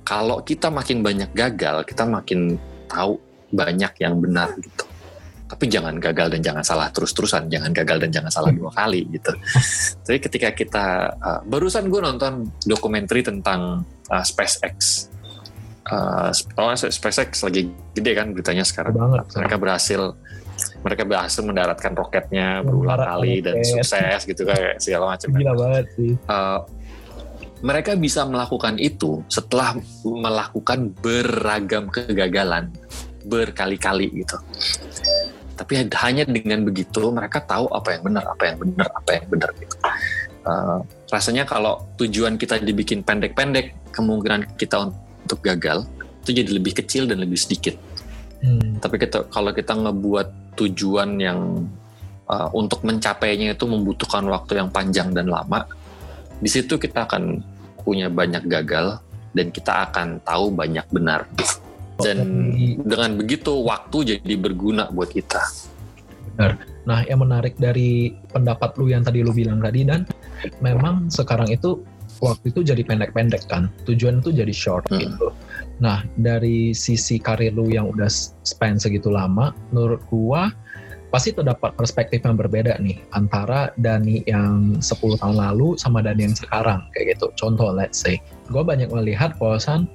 kalau 0.09 0.41
kita 0.41 0.73
makin 0.73 1.05
banyak 1.05 1.31
gagal 1.37 1.85
kita 1.85 2.09
makin 2.09 2.57
tahu 2.89 3.21
banyak 3.53 3.93
yang 4.01 4.17
benar 4.17 4.57
gitu 4.57 4.88
tapi 5.49 5.65
jangan 5.67 5.97
gagal 5.97 6.29
dan 6.37 6.41
jangan 6.45 6.65
salah 6.65 6.93
terus-terusan 6.93 7.49
jangan 7.49 7.73
gagal 7.73 8.05
dan 8.05 8.11
jangan 8.13 8.31
salah 8.31 8.53
dua 8.53 8.69
kali 8.71 9.09
gitu 9.09 9.33
jadi 10.07 10.19
ketika 10.21 10.49
kita 10.53 10.87
uh, 11.19 11.41
barusan 11.49 11.89
gue 11.89 12.01
nonton 12.05 12.53
dokumenter 12.69 13.25
tentang 13.25 13.83
uh, 14.13 14.25
SpaceX 14.25 15.09
uh, 15.93 16.31
oh, 16.61 16.73
SpaceX 16.77 17.43
lagi 17.45 17.73
gede 17.97 18.13
kan 18.15 18.27
beritanya 18.33 18.65
sekarang. 18.65 18.95
Banget. 18.95 19.25
Mereka 19.35 19.57
berhasil 19.57 20.03
mereka 20.83 21.03
berhasil 21.07 21.43
mendaratkan 21.47 21.95
roketnya 21.95 22.67
berulang 22.67 22.99
kali 22.99 23.39
dan 23.39 23.63
sukses 23.63 24.27
gitu 24.27 24.43
kayak 24.43 24.83
segala 24.83 25.15
macam. 25.15 25.29
Gila 25.35 25.55
banget 25.55 25.85
sih. 25.95 26.13
Uh, 26.27 26.61
mereka 27.59 27.99
bisa 27.99 28.23
melakukan 28.23 28.79
itu 28.79 29.23
setelah 29.27 29.75
melakukan 30.07 30.95
beragam 31.03 31.91
kegagalan 31.91 32.71
berkali-kali 33.27 34.23
gitu. 34.23 34.39
Tapi 35.59 35.91
hanya 35.91 36.23
dengan 36.23 36.63
begitu 36.63 37.11
mereka 37.11 37.43
tahu 37.43 37.67
apa 37.75 37.99
yang 37.99 38.03
benar, 38.07 38.25
apa 38.31 38.43
yang 38.47 38.57
benar, 38.63 38.87
apa 38.95 39.11
yang 39.19 39.27
benar 39.27 39.51
gitu. 39.59 39.77
Uh, 40.47 40.79
rasanya 41.11 41.43
kalau 41.43 41.83
tujuan 41.99 42.39
kita 42.39 42.63
dibikin 42.63 43.03
pendek-pendek, 43.03 43.75
kemungkinan 43.91 44.55
kita 44.55 44.89
untuk 45.27 45.43
gagal 45.43 45.85
itu 46.23 46.31
jadi 46.45 46.51
lebih 46.61 46.79
kecil 46.79 47.11
dan 47.11 47.19
lebih 47.19 47.37
sedikit. 47.37 47.75
Hmm. 48.39 48.79
Tapi 48.79 49.03
kita 49.03 49.27
kalau 49.35 49.51
kita 49.51 49.75
ngebuat 49.75 50.55
tujuan 50.55 51.19
yang 51.19 51.67
uh, 52.31 52.49
untuk 52.55 52.87
mencapainya 52.87 53.59
itu 53.59 53.65
membutuhkan 53.67 54.23
waktu 54.31 54.63
yang 54.63 54.71
panjang 54.71 55.11
dan 55.11 55.27
lama, 55.27 55.67
di 56.39 56.47
situ 56.47 56.79
kita 56.79 57.11
akan 57.11 57.43
punya 57.83 58.07
banyak 58.07 58.47
gagal 58.47 59.03
dan 59.35 59.49
kita 59.51 59.91
akan 59.91 60.23
tahu 60.23 60.53
banyak 60.55 60.87
benar. 60.93 61.25
Dan 61.99 62.55
dengan 62.87 63.19
begitu 63.19 63.59
waktu 63.63 64.19
jadi 64.19 64.35
berguna 64.39 64.91
buat 64.95 65.11
kita. 65.11 65.43
Benar. 66.39 66.55
Nah, 66.87 67.03
yang 67.05 67.21
menarik 67.21 67.59
dari 67.59 68.15
pendapat 68.31 68.79
lu 68.79 68.89
yang 68.89 69.03
tadi 69.03 69.27
lu 69.27 69.35
bilang 69.35 69.59
tadi 69.59 69.83
dan 69.83 70.07
memang 70.63 71.11
sekarang 71.11 71.51
itu 71.51 71.83
waktu 72.21 72.51
itu 72.51 72.61
jadi 72.67 72.83
pendek-pendek 72.83 73.47
kan 73.47 73.71
tujuan 73.87 74.21
itu 74.21 74.35
jadi 74.35 74.51
short 74.55 74.87
hmm. 74.91 74.99
gitu 74.99 75.29
nah 75.79 76.03
dari 76.19 76.75
sisi 76.75 77.23
karir 77.23 77.55
lu 77.55 77.71
yang 77.71 77.87
udah 77.91 78.11
spend 78.43 78.83
segitu 78.83 79.09
lama 79.11 79.55
menurut 79.71 80.03
gua 80.11 80.51
pasti 81.09 81.33
terdapat 81.33 81.73
perspektif 81.73 82.21
yang 82.21 82.37
berbeda 82.37 82.77
nih 82.85 83.01
antara 83.17 83.73
Dani 83.81 84.21
yang 84.29 84.77
10 84.77 85.17
tahun 85.17 85.41
lalu 85.41 85.81
sama 85.81 86.05
Dani 86.05 86.29
yang 86.29 86.37
sekarang 86.37 86.85
kayak 86.93 87.17
gitu 87.17 87.33
contoh 87.41 87.73
let's 87.73 88.05
say 88.05 88.21
gue 88.53 88.61
banyak 88.61 88.93
melihat 88.93 89.33
bahwasan 89.41 89.89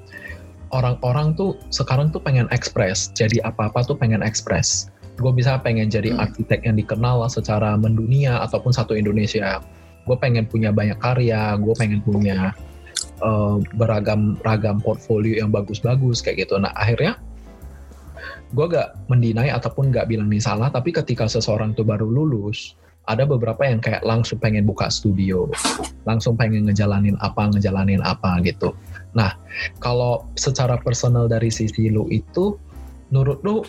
orang-orang 0.74 1.38
tuh 1.38 1.56
sekarang 1.70 2.10
tuh 2.10 2.20
pengen 2.20 2.50
ekspres 2.50 3.14
jadi 3.14 3.40
apa-apa 3.46 3.86
tuh 3.86 3.96
pengen 3.96 4.26
ekspres 4.26 4.90
gue 5.18 5.32
bisa 5.34 5.62
pengen 5.62 5.94
jadi 5.94 6.14
hmm. 6.14 6.24
arsitek 6.26 6.66
yang 6.66 6.76
dikenal 6.78 7.22
secara 7.30 7.78
mendunia 7.78 8.42
ataupun 8.42 8.74
satu 8.74 8.98
Indonesia. 8.98 9.62
Gue 10.04 10.18
pengen 10.20 10.50
punya 10.50 10.74
banyak 10.74 10.98
karya 10.98 11.56
gue 11.56 11.74
pengen 11.78 12.02
punya 12.02 12.52
uh, 13.22 13.62
beragam 13.78 14.36
ragam 14.42 14.82
portfolio 14.82 15.46
yang 15.46 15.54
bagus-bagus 15.54 16.26
kayak 16.26 16.48
gitu. 16.48 16.58
Nah 16.58 16.74
akhirnya 16.74 17.22
gue 18.54 18.66
gak 18.70 19.10
mendinai 19.10 19.50
ataupun 19.50 19.90
gak 19.90 20.10
bilang 20.10 20.30
ini 20.30 20.38
salah 20.38 20.70
tapi 20.70 20.94
ketika 20.94 21.26
seseorang 21.26 21.74
tuh 21.74 21.86
baru 21.86 22.06
lulus 22.06 22.78
ada 23.10 23.26
beberapa 23.28 23.66
yang 23.66 23.82
kayak 23.82 24.06
langsung 24.06 24.38
pengen 24.38 24.64
buka 24.64 24.88
studio 24.94 25.50
langsung 26.06 26.38
pengen 26.38 26.70
ngejalanin 26.70 27.18
apa 27.20 27.50
ngejalanin 27.50 28.00
apa 28.06 28.38
gitu 28.46 28.78
nah 29.14 29.38
kalau 29.78 30.26
secara 30.34 30.78
personal 30.82 31.30
dari 31.30 31.54
sisi 31.54 31.90
lu 31.90 32.10
itu 32.10 32.58
menurut 33.14 33.40
lu 33.46 33.62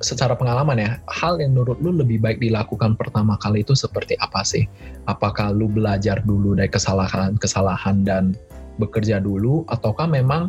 secara 0.00 0.32
pengalaman 0.32 0.80
ya, 0.80 0.90
hal 1.12 1.36
yang 1.38 1.52
menurut 1.52 1.76
lu 1.84 1.92
lebih 1.92 2.24
baik 2.24 2.40
dilakukan 2.40 2.96
pertama 2.96 3.36
kali 3.36 3.60
itu 3.60 3.76
seperti 3.76 4.16
apa 4.16 4.40
sih? 4.42 4.64
Apakah 5.04 5.52
lu 5.52 5.68
belajar 5.68 6.24
dulu 6.24 6.56
dari 6.56 6.72
kesalahan-kesalahan 6.72 8.02
dan 8.02 8.32
bekerja 8.80 9.20
dulu, 9.20 9.68
ataukah 9.68 10.08
memang 10.08 10.48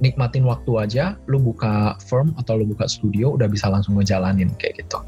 nikmatin 0.00 0.48
waktu 0.48 0.72
aja, 0.80 1.04
lu 1.28 1.36
buka 1.36 2.00
firm 2.08 2.32
atau 2.40 2.56
lu 2.56 2.64
buka 2.64 2.88
studio 2.88 3.36
udah 3.36 3.46
bisa 3.46 3.68
langsung 3.68 4.00
ngejalanin 4.00 4.48
kayak 4.56 4.80
gitu? 4.80 4.98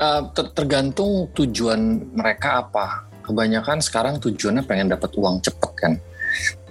Uh, 0.00 0.26
ter 0.32 0.50
tergantung 0.56 1.28
tujuan 1.36 2.10
mereka 2.16 2.64
apa. 2.64 3.12
Kebanyakan 3.22 3.78
sekarang 3.78 4.18
tujuannya 4.18 4.66
pengen 4.66 4.90
dapat 4.90 5.14
uang 5.14 5.38
cepet 5.44 5.72
kan, 5.78 5.92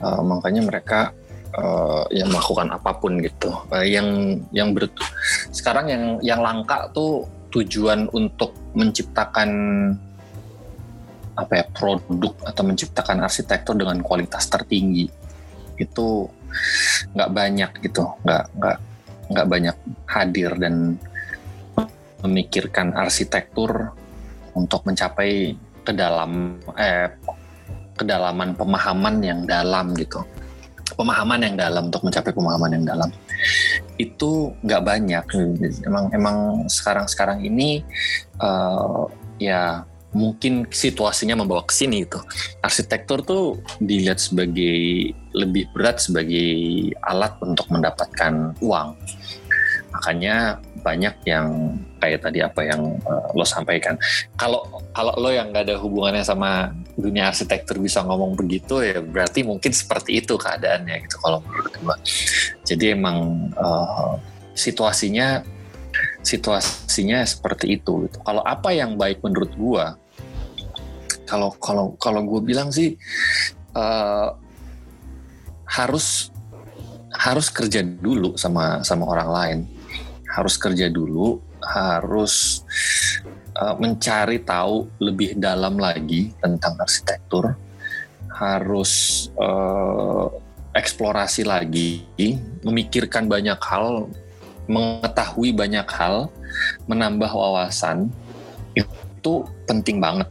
uh, 0.01 0.21
makanya 0.23 0.61
mereka 0.63 0.99
uh, 1.55 2.05
yang 2.11 2.31
melakukan 2.31 2.71
apa 2.71 2.91
pun 2.97 3.19
gitu. 3.19 3.51
Uh, 3.71 3.85
yang 3.85 4.39
yang 4.55 4.71
ber, 4.71 4.87
sekarang 5.51 5.91
yang 5.91 6.03
yang 6.23 6.39
langka 6.39 6.89
tuh 6.95 7.27
tujuan 7.51 8.07
untuk 8.15 8.55
menciptakan 8.73 9.49
apa 11.35 11.63
ya 11.63 11.65
produk 11.71 12.35
atau 12.43 12.63
menciptakan 12.63 13.23
arsitektur 13.23 13.75
dengan 13.75 14.03
kualitas 14.03 14.47
tertinggi 14.51 15.07
itu 15.79 16.27
nggak 17.15 17.31
banyak 17.31 17.71
gitu 17.81 18.03
nggak 18.27 18.43
nggak 18.59 18.77
nggak 19.31 19.47
banyak 19.47 19.77
hadir 20.05 20.51
dan 20.59 20.99
memikirkan 22.21 22.93
arsitektur 22.93 23.95
untuk 24.53 24.83
mencapai 24.85 25.55
ke 25.81 25.91
dalam 25.95 26.61
eh, 26.77 27.09
kedalaman 28.01 28.57
pemahaman 28.57 29.21
yang 29.21 29.45
dalam 29.45 29.93
gitu. 29.93 30.25
Pemahaman 30.97 31.39
yang 31.39 31.55
dalam 31.55 31.87
untuk 31.87 32.03
mencapai 32.03 32.33
pemahaman 32.35 32.71
yang 32.75 32.85
dalam. 32.85 33.09
Itu 33.95 34.57
nggak 34.65 34.81
banyak 34.81 35.25
emang 35.87 36.05
emang 36.11 36.37
sekarang 36.67 37.05
sekarang 37.07 37.39
ini 37.45 37.85
uh, 38.41 39.07
ya 39.39 39.85
mungkin 40.11 40.67
situasinya 40.67 41.39
membawa 41.39 41.63
ke 41.63 41.71
sini 41.71 42.03
itu 42.03 42.19
arsitektur 42.59 43.23
tuh 43.23 43.63
dilihat 43.79 44.19
sebagai 44.19 45.15
lebih 45.31 45.71
berat 45.71 46.03
sebagai 46.03 46.51
alat 47.07 47.31
untuk 47.39 47.71
mendapatkan 47.71 48.51
uang. 48.59 48.99
Makanya 49.91 50.59
banyak 50.83 51.15
yang 51.23 51.79
kayak 52.01 52.25
tadi 52.25 52.41
apa 52.41 52.65
yang 52.65 52.97
uh, 53.05 53.29
lo 53.37 53.45
sampaikan. 53.45 53.93
Kalau 54.33 54.65
kalau 54.97 55.13
lo 55.21 55.29
yang 55.29 55.53
nggak 55.53 55.69
ada 55.69 55.75
hubungannya 55.77 56.25
sama 56.25 56.73
dunia 56.97 57.29
arsitektur 57.29 57.77
bisa 57.77 58.01
ngomong 58.01 58.33
begitu 58.33 58.81
ya 58.81 58.99
berarti 58.99 59.45
mungkin 59.45 59.69
seperti 59.69 60.19
itu 60.19 60.33
keadaannya 60.35 61.05
gitu 61.05 61.21
kalau 61.21 61.45
menurut 61.45 61.73
gue. 61.77 61.95
Jadi 62.65 62.97
emang 62.97 63.47
uh, 63.53 64.17
situasinya 64.57 65.45
situasinya 66.25 67.21
seperti 67.21 67.77
itu 67.77 68.09
gitu. 68.09 68.17
Kalau 68.25 68.41
apa 68.41 68.73
yang 68.73 68.97
baik 68.97 69.21
menurut 69.21 69.53
gue? 69.53 69.85
Kalau 71.29 71.53
kalau 71.61 71.93
kalau 72.01 72.25
gue 72.25 72.41
bilang 72.43 72.73
sih 72.73 72.97
uh, 73.77 74.33
harus 75.69 76.33
harus 77.11 77.47
kerja 77.53 77.85
dulu 77.85 78.35
sama 78.35 78.81
sama 78.83 79.07
orang 79.07 79.29
lain 79.29 79.59
harus 80.31 80.55
kerja 80.55 80.87
dulu, 80.87 81.43
harus 81.61 82.65
uh, 83.57 83.75
mencari 83.77 84.41
tahu 84.41 84.89
lebih 84.97 85.37
dalam 85.37 85.77
lagi 85.77 86.33
tentang 86.41 86.77
arsitektur, 86.81 87.53
harus 88.33 89.27
uh, 89.37 90.27
eksplorasi 90.73 91.45
lagi, 91.45 92.07
memikirkan 92.65 93.27
banyak 93.27 93.59
hal, 93.61 94.07
mengetahui 94.65 95.51
banyak 95.53 95.87
hal, 95.91 96.31
menambah 96.89 97.29
wawasan. 97.29 98.09
Itu 98.73 99.45
penting 99.69 100.01
banget 100.01 100.29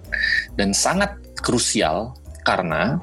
dan 0.58 0.74
sangat 0.74 1.14
krusial 1.38 2.16
karena 2.42 2.98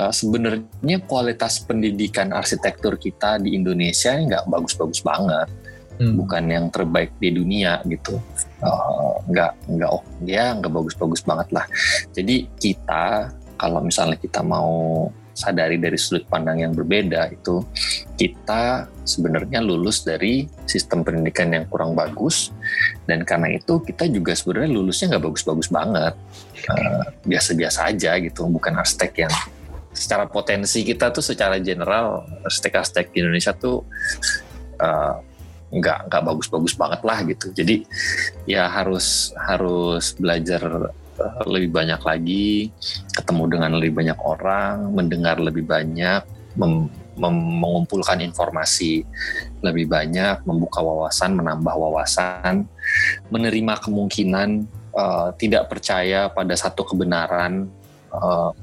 uh, 0.00 0.12
sebenarnya 0.12 0.98
kualitas 1.06 1.62
pendidikan 1.62 2.32
arsitektur 2.32 2.98
kita 2.98 3.38
di 3.38 3.54
Indonesia 3.54 4.16
nggak 4.16 4.48
bagus-bagus 4.48 5.04
banget 5.04 5.48
hmm. 5.98 6.14
bukan 6.18 6.44
yang 6.50 6.66
terbaik 6.70 7.14
di 7.18 7.34
dunia 7.34 7.80
gitu. 7.86 8.18
Uh, 8.64 9.20
nggak 9.28 9.52
nggak 9.68 9.90
oh 9.90 10.02
ya 10.24 10.54
nggak 10.56 10.72
bagus-bagus 10.72 11.22
banget 11.22 11.48
lah. 11.52 11.66
Jadi 12.14 12.48
kita 12.58 13.30
kalau 13.58 13.80
misalnya 13.80 14.18
kita 14.18 14.42
mau 14.42 15.08
sadari 15.34 15.82
dari 15.82 15.98
sudut 15.98 16.30
pandang 16.30 16.62
yang 16.62 16.72
berbeda 16.72 17.26
itu 17.34 17.66
kita 18.14 18.86
sebenarnya 19.02 19.58
lulus 19.58 20.06
dari 20.06 20.46
sistem 20.62 21.02
pendidikan 21.02 21.50
yang 21.50 21.66
kurang 21.66 21.98
bagus 21.98 22.54
dan 23.10 23.26
karena 23.26 23.50
itu 23.58 23.82
kita 23.82 24.06
juga 24.06 24.30
sebenarnya 24.38 24.70
lulusnya 24.70 25.06
nggak 25.14 25.24
bagus-bagus 25.26 25.68
banget. 25.68 26.14
Uh, 26.64 27.04
biasa-biasa 27.28 27.92
aja 27.92 28.16
gitu 28.22 28.48
bukan 28.48 28.78
arsitek 28.78 29.26
yang 29.26 29.34
secara 29.94 30.26
potensi 30.26 30.82
kita 30.82 31.14
tuh 31.14 31.22
secara 31.22 31.62
general 31.62 32.26
arsitek-arsitek 32.42 33.14
di 33.14 33.18
Indonesia 33.22 33.52
tuh 33.54 33.86
uh, 34.82 35.22
nggak 35.70 36.10
nggak 36.10 36.22
bagus-bagus 36.22 36.74
banget 36.76 37.00
lah 37.04 37.18
gitu. 37.24 37.46
Jadi 37.52 37.84
ya 38.44 38.68
harus 38.68 39.32
harus 39.36 40.12
belajar 40.16 40.92
eh, 41.20 41.42
lebih 41.48 41.70
banyak 41.72 42.00
lagi 42.02 42.70
ketemu 43.14 43.44
dengan 43.58 43.70
lebih 43.78 43.94
banyak 43.94 44.18
orang 44.20 44.92
mendengar 44.92 45.40
lebih 45.40 45.64
banyak 45.64 46.24
mem, 46.54 46.90
mem, 47.18 47.36
mengumpulkan 47.60 48.22
informasi 48.22 49.02
lebih 49.64 49.90
banyak 49.90 50.44
membuka 50.46 50.82
wawasan 50.82 51.34
menambah 51.34 51.74
wawasan 51.74 52.68
menerima 53.32 53.74
kemungkinan 53.82 54.68
uh, 54.94 55.28
tidak 55.36 55.68
percaya 55.68 56.30
pada 56.30 56.54
satu 56.54 56.86
kebenaran. 56.86 57.68
Uh, 58.14 58.54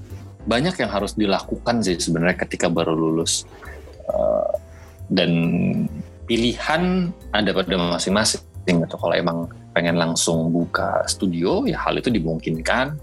banyak 0.48 0.74
yang 0.82 0.90
harus 0.90 1.14
dilakukan 1.14 1.86
sih 1.86 2.00
sebenarnya 2.02 2.48
ketika 2.48 2.72
baru 2.72 2.96
lulus. 2.98 3.46
Uh, 4.10 4.50
dan 5.12 5.32
pilihan 6.32 7.12
ada 7.36 7.52
pada 7.52 7.76
masing-masing 7.76 8.40
gitu. 8.64 8.96
Kalau 8.96 9.12
emang 9.12 9.52
pengen 9.76 10.00
langsung 10.00 10.48
buka 10.48 11.04
studio, 11.04 11.68
ya 11.68 11.76
hal 11.84 12.00
itu 12.00 12.08
dimungkinkan. 12.08 12.96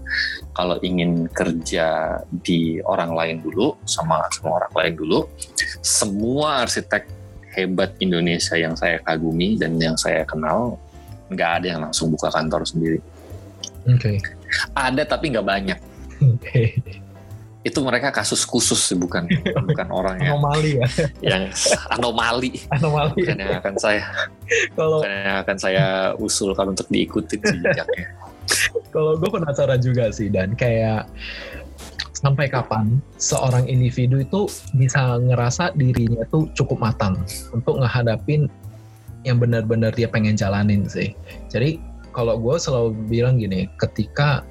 Kalau 0.57 0.81
ingin 0.81 1.29
kerja 1.29 2.17
di 2.41 2.81
orang 2.81 3.13
lain 3.13 3.37
dulu, 3.45 3.77
sama 3.85 4.25
semua 4.33 4.65
orang 4.65 4.73
lain 4.73 4.93
dulu, 4.97 5.19
semua 5.85 6.65
arsitek 6.65 7.05
hebat 7.53 7.93
Indonesia 8.01 8.57
yang 8.57 8.73
saya 8.73 8.97
kagumi 9.05 9.61
dan 9.61 9.77
yang 9.77 9.93
saya 9.93 10.25
kenal, 10.25 10.81
nggak 11.29 11.61
ada 11.61 11.65
yang 11.77 11.81
langsung 11.85 12.09
buka 12.09 12.33
kantor 12.33 12.65
sendiri. 12.65 12.97
Oke. 13.85 14.17
Okay. 14.17 14.17
Ada 14.73 15.05
tapi 15.05 15.37
nggak 15.37 15.45
banyak. 15.45 15.79
Oke. 16.25 16.81
Okay 16.81 17.08
itu 17.59 17.79
mereka 17.83 18.15
kasus 18.15 18.47
khusus 18.47 18.79
sih 18.79 18.95
bukan 18.95 19.27
bukan 19.69 19.87
orang 19.91 20.15
yang 20.23 20.39
anomali 20.39 20.79
ya. 20.79 20.87
yang 21.19 21.43
anomali. 21.91 22.55
Anomali. 22.71 23.19
Bukan 23.19 23.35
yang 23.35 23.59
akan 23.59 23.75
saya 23.75 24.07
kalau 24.79 25.03
bukan 25.03 25.11
yang 25.11 25.37
akan 25.43 25.57
saya 25.59 25.85
usulkan 26.15 26.71
untuk 26.71 26.87
diikuti 26.87 27.35
jejaknya 27.43 28.19
kalau 28.89 29.17
gue 29.17 29.29
penasaran 29.29 29.79
juga 29.81 30.09
sih 30.09 30.27
dan. 30.29 30.53
Kayak 30.57 31.09
sampai 32.19 32.51
kapan 32.51 32.99
seorang 33.15 33.69
individu 33.69 34.19
itu 34.19 34.49
bisa 34.75 35.15
ngerasa 35.21 35.71
dirinya 35.77 36.25
tuh 36.27 36.51
cukup 36.51 36.83
matang 36.83 37.15
untuk 37.55 37.79
ngehadapin 37.79 38.51
yang 39.23 39.39
benar-benar 39.39 39.93
dia 39.95 40.09
pengen 40.09 40.35
jalanin 40.35 40.87
sih? 40.89 41.13
Jadi 41.53 41.79
kalau 42.11 42.35
gue 42.41 42.55
selalu 42.57 42.97
bilang 43.07 43.37
gini 43.37 43.69
ketika 43.77 44.43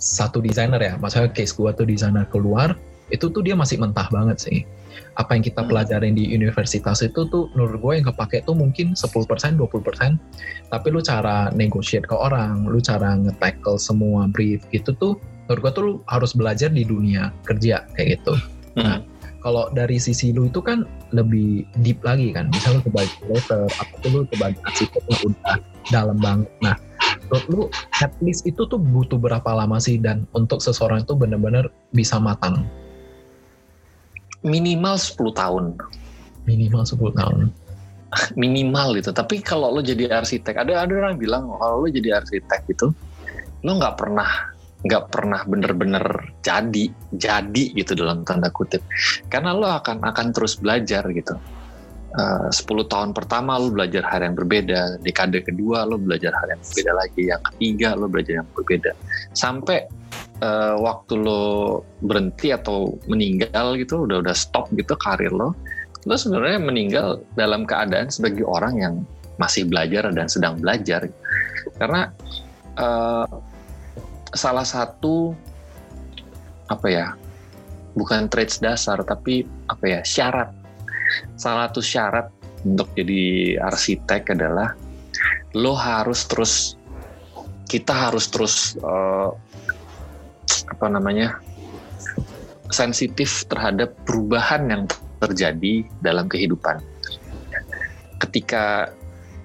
satu 0.00 0.40
desainer 0.40 0.80
ya, 0.80 0.94
maksudnya 0.96 1.28
case 1.30 1.52
gue 1.52 1.70
tuh 1.76 1.84
desainer 1.84 2.24
keluar, 2.32 2.74
itu 3.12 3.28
tuh 3.28 3.44
dia 3.44 3.52
masih 3.52 3.76
mentah 3.76 4.08
banget 4.08 4.40
sih. 4.40 4.58
Apa 5.20 5.36
yang 5.36 5.44
kita 5.44 5.60
hmm. 5.60 5.68
pelajarin 5.68 6.14
di 6.16 6.32
universitas 6.32 7.04
itu 7.04 7.28
tuh 7.28 7.52
menurut 7.52 7.78
gue 7.78 7.92
yang 8.00 8.06
kepake 8.08 8.42
tuh 8.48 8.56
mungkin 8.56 8.96
10%, 8.96 9.60
20%, 9.60 9.60
tapi 10.72 10.86
lu 10.88 11.04
cara 11.04 11.52
negotiate 11.52 12.08
ke 12.08 12.16
orang, 12.16 12.64
lu 12.64 12.80
cara 12.80 13.14
nge-tackle 13.20 13.76
semua 13.76 14.24
brief 14.30 14.64
itu 14.72 14.90
tuh 14.96 15.20
menurut 15.46 15.60
gue 15.60 15.72
tuh 15.74 15.82
lu 15.84 15.92
harus 16.08 16.32
belajar 16.32 16.72
di 16.72 16.86
dunia 16.86 17.34
kerja 17.44 17.84
kayak 17.92 18.22
gitu. 18.22 18.34
Hmm. 18.78 18.82
Nah, 18.86 18.98
kalau 19.44 19.68
dari 19.72 19.96
sisi 19.96 20.30
lu 20.30 20.48
itu 20.48 20.62
kan 20.62 20.86
lebih 21.10 21.66
deep 21.82 22.00
lagi 22.06 22.30
kan, 22.30 22.48
misalnya 22.54 22.80
lu 22.80 22.82
ke 22.86 22.92
bagian 22.94 23.24
letter, 23.28 23.62
atau 23.66 24.08
lu 24.08 24.20
ke 24.28 24.36
bagian 24.38 24.64
arsitek 24.64 25.02
udah 25.26 25.56
dalam 25.90 26.16
banget. 26.22 26.48
Nah, 26.62 26.76
menurut 27.30 27.46
lu 27.46 27.62
at 28.02 28.10
least 28.18 28.42
itu 28.42 28.66
tuh 28.66 28.76
butuh 28.76 29.14
berapa 29.14 29.46
lama 29.54 29.78
sih 29.78 30.02
dan 30.02 30.26
untuk 30.34 30.58
seseorang 30.58 31.06
itu 31.06 31.14
benar-benar 31.14 31.70
bisa 31.94 32.18
matang? 32.18 32.66
Minimal 34.42 34.98
10 34.98 35.30
tahun. 35.38 35.64
Minimal 36.50 36.82
10 36.82 36.98
tahun. 37.14 37.38
Minimal 38.42 38.98
gitu. 38.98 39.14
Tapi 39.14 39.38
kalau 39.46 39.70
lo 39.70 39.78
jadi 39.78 40.10
arsitek, 40.10 40.58
ada 40.58 40.82
ada 40.82 40.90
orang 40.90 41.14
bilang 41.14 41.46
kalau 41.54 41.86
lo 41.86 41.88
jadi 41.88 42.18
arsitek 42.18 42.66
itu 42.66 42.90
lo 43.62 43.72
nggak 43.78 43.94
pernah 43.94 44.50
nggak 44.80 45.12
pernah 45.12 45.44
bener-bener 45.44 46.04
jadi 46.40 46.88
jadi 47.12 47.64
gitu 47.76 47.92
dalam 47.92 48.24
tanda 48.24 48.48
kutip 48.48 48.80
karena 49.28 49.52
lo 49.52 49.68
akan 49.68 50.00
akan 50.00 50.26
terus 50.32 50.56
belajar 50.56 51.04
gitu 51.12 51.36
Uh, 52.10 52.50
10 52.50 52.90
tahun 52.90 53.10
pertama 53.14 53.54
lo 53.54 53.70
belajar 53.70 54.02
hal 54.02 54.26
yang 54.26 54.34
berbeda, 54.34 54.98
dekade 54.98 55.46
kedua 55.46 55.86
lo 55.86 55.94
belajar 55.94 56.34
hal 56.34 56.58
yang 56.58 56.60
berbeda 56.66 56.92
lagi, 56.98 57.22
yang 57.30 57.42
ketiga 57.54 57.88
lo 57.94 58.06
belajar 58.10 58.42
yang 58.42 58.48
berbeda. 58.50 58.90
Sampai 59.30 59.86
uh, 60.42 60.74
waktu 60.82 61.14
lo 61.14 61.42
berhenti 62.02 62.50
atau 62.50 62.98
meninggal 63.06 63.78
gitu, 63.78 64.10
udah 64.10 64.26
udah 64.26 64.34
stop 64.34 64.66
gitu 64.74 64.98
karir 64.98 65.30
lo, 65.30 65.54
lo 66.02 66.14
sebenarnya 66.18 66.58
meninggal 66.58 67.22
dalam 67.38 67.62
keadaan 67.62 68.10
sebagai 68.10 68.42
orang 68.42 68.74
yang 68.82 68.94
masih 69.38 69.70
belajar 69.70 70.10
dan 70.10 70.26
sedang 70.26 70.58
belajar. 70.58 71.06
Karena 71.78 72.10
uh, 72.74 73.38
salah 74.34 74.66
satu 74.66 75.30
apa 76.70 76.86
ya 76.86 77.06
bukan 77.98 78.30
traits 78.30 78.62
dasar 78.62 79.02
tapi 79.02 79.42
apa 79.66 79.84
ya 79.86 80.00
syarat 80.06 80.59
salah 81.34 81.68
satu 81.70 81.82
syarat 81.82 82.26
untuk 82.64 82.92
jadi 82.92 83.56
arsitek 83.60 84.36
adalah 84.36 84.76
lo 85.56 85.74
harus 85.74 86.28
terus 86.28 86.76
kita 87.66 87.94
harus 88.10 88.26
terus 88.28 88.74
uh, 88.82 89.30
apa 90.70 90.86
namanya 90.90 91.38
sensitif 92.70 93.46
terhadap 93.50 93.94
perubahan 94.06 94.70
yang 94.70 94.82
terjadi 95.20 95.84
dalam 96.00 96.30
kehidupan. 96.30 96.80
Ketika 98.18 98.94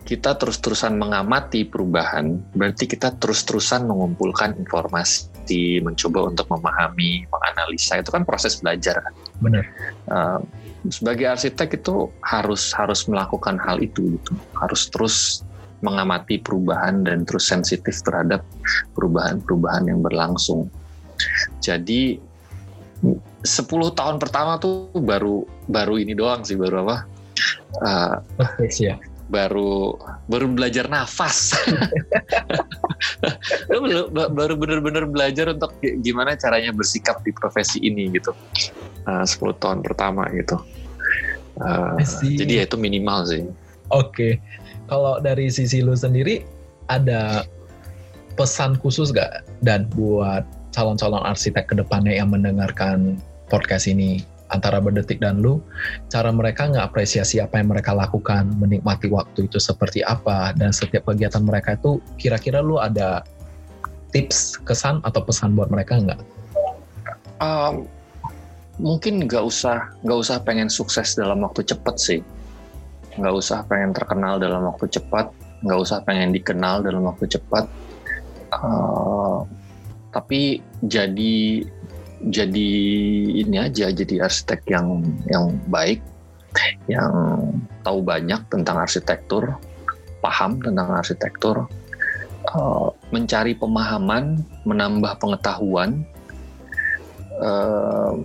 kita 0.06 0.38
terus-terusan 0.38 1.02
mengamati 1.02 1.66
perubahan, 1.66 2.38
berarti 2.54 2.86
kita 2.86 3.18
terus-terusan 3.18 3.90
mengumpulkan 3.90 4.54
informasi, 4.54 5.82
mencoba 5.82 6.30
untuk 6.30 6.46
memahami, 6.54 7.26
menganalisa. 7.26 8.00
Itu 8.00 8.14
kan 8.14 8.22
proses 8.22 8.62
belajar. 8.62 9.02
Benar. 9.44 9.66
Uh, 10.08 10.40
sebagai 10.88 11.26
arsitek 11.28 11.82
itu 11.82 12.08
harus 12.22 12.72
harus 12.72 13.10
melakukan 13.10 13.58
hal 13.60 13.82
itu, 13.82 14.16
gitu. 14.16 14.34
harus 14.56 14.88
terus 14.94 15.44
mengamati 15.84 16.40
perubahan 16.40 17.04
dan 17.04 17.28
terus 17.28 17.46
sensitif 17.46 18.00
terhadap 18.02 18.42
perubahan-perubahan 18.96 19.92
yang 19.92 20.00
berlangsung. 20.02 20.72
Jadi 21.60 22.18
10 23.06 23.46
tahun 23.94 24.18
pertama 24.18 24.58
tuh 24.58 24.90
baru 24.98 25.46
baru 25.68 26.00
ini 26.00 26.16
doang 26.16 26.42
sih 26.42 26.58
baru 26.58 26.88
apa? 26.88 26.98
Uh, 27.84 28.16
ya 28.72 28.96
baru 29.26 29.98
baru 30.30 30.46
belajar 30.54 30.86
nafas 30.86 31.58
baru 34.38 34.54
benar-benar 34.54 35.10
belajar 35.10 35.50
untuk 35.58 35.74
gimana 35.82 36.38
caranya 36.38 36.70
bersikap 36.70 37.26
di 37.26 37.34
profesi 37.34 37.82
ini 37.82 38.14
gitu 38.14 38.38
uh, 39.08 39.26
10 39.26 39.62
tahun 39.62 39.80
pertama 39.86 40.28
gitu 40.34 40.60
uh, 41.62 41.96
jadi 42.22 42.54
ya 42.62 42.64
itu 42.68 42.78
minimal 42.78 43.26
sih 43.26 43.44
oke 43.94 44.12
okay. 44.12 44.32
kalau 44.92 45.22
dari 45.22 45.50
sisi 45.50 45.82
lu 45.82 45.96
sendiri 45.96 46.46
ada 46.92 47.46
pesan 48.36 48.76
khusus 48.78 49.16
gak 49.16 49.48
dan 49.64 49.88
buat 49.96 50.44
calon-calon 50.76 51.24
arsitek 51.24 51.72
ke 51.72 51.76
depannya 51.80 52.20
yang 52.20 52.36
mendengarkan 52.36 53.16
podcast 53.48 53.88
ini 53.88 54.22
antara 54.54 54.78
berdetik 54.78 55.18
dan 55.18 55.42
lu, 55.42 55.58
cara 56.12 56.30
mereka 56.30 56.70
nggak 56.70 56.94
apresiasi 56.94 57.42
apa 57.42 57.58
yang 57.58 57.74
mereka 57.74 57.96
lakukan, 57.96 58.54
menikmati 58.62 59.10
waktu 59.10 59.50
itu 59.50 59.58
seperti 59.58 60.06
apa, 60.06 60.54
dan 60.54 60.70
setiap 60.70 61.10
kegiatan 61.10 61.42
mereka 61.42 61.74
itu 61.74 61.98
kira-kira 62.22 62.62
lu 62.62 62.78
ada 62.78 63.26
tips, 64.14 64.62
kesan 64.64 65.02
atau 65.02 65.22
pesan 65.26 65.58
buat 65.58 65.74
mereka 65.74 65.98
nggak? 65.98 66.22
Um, 67.42 67.90
mungkin 68.82 69.24
nggak 69.24 69.44
usah 69.44 69.96
nggak 70.04 70.20
usah 70.20 70.38
pengen 70.44 70.68
sukses 70.68 71.16
dalam 71.16 71.44
waktu 71.44 71.64
cepat 71.64 71.96
sih, 71.96 72.20
nggak 73.16 73.36
usah 73.36 73.64
pengen 73.68 73.96
terkenal 73.96 74.40
dalam 74.40 74.68
waktu 74.68 74.92
cepat, 74.92 75.32
nggak 75.64 75.80
usah 75.80 76.04
pengen 76.04 76.36
dikenal 76.36 76.84
dalam 76.84 77.08
waktu 77.08 77.26
cepat. 77.30 77.66
Uh, 78.56 79.44
tapi 80.16 80.64
jadi 80.88 81.66
jadi 82.32 82.72
ini 83.44 83.58
aja 83.60 83.92
jadi 83.92 84.24
arsitek 84.24 84.64
yang 84.72 85.04
yang 85.28 85.52
baik 85.68 86.00
yang 86.88 87.12
tahu 87.84 88.00
banyak 88.00 88.40
tentang 88.48 88.80
arsitektur 88.80 89.60
paham 90.24 90.58
tentang 90.64 90.90
arsitektur 90.96 91.68
uh, 92.56 92.90
mencari 93.12 93.54
pemahaman 93.54 94.40
menambah 94.64 95.20
pengetahuan 95.20 96.08
uh, 97.44 98.16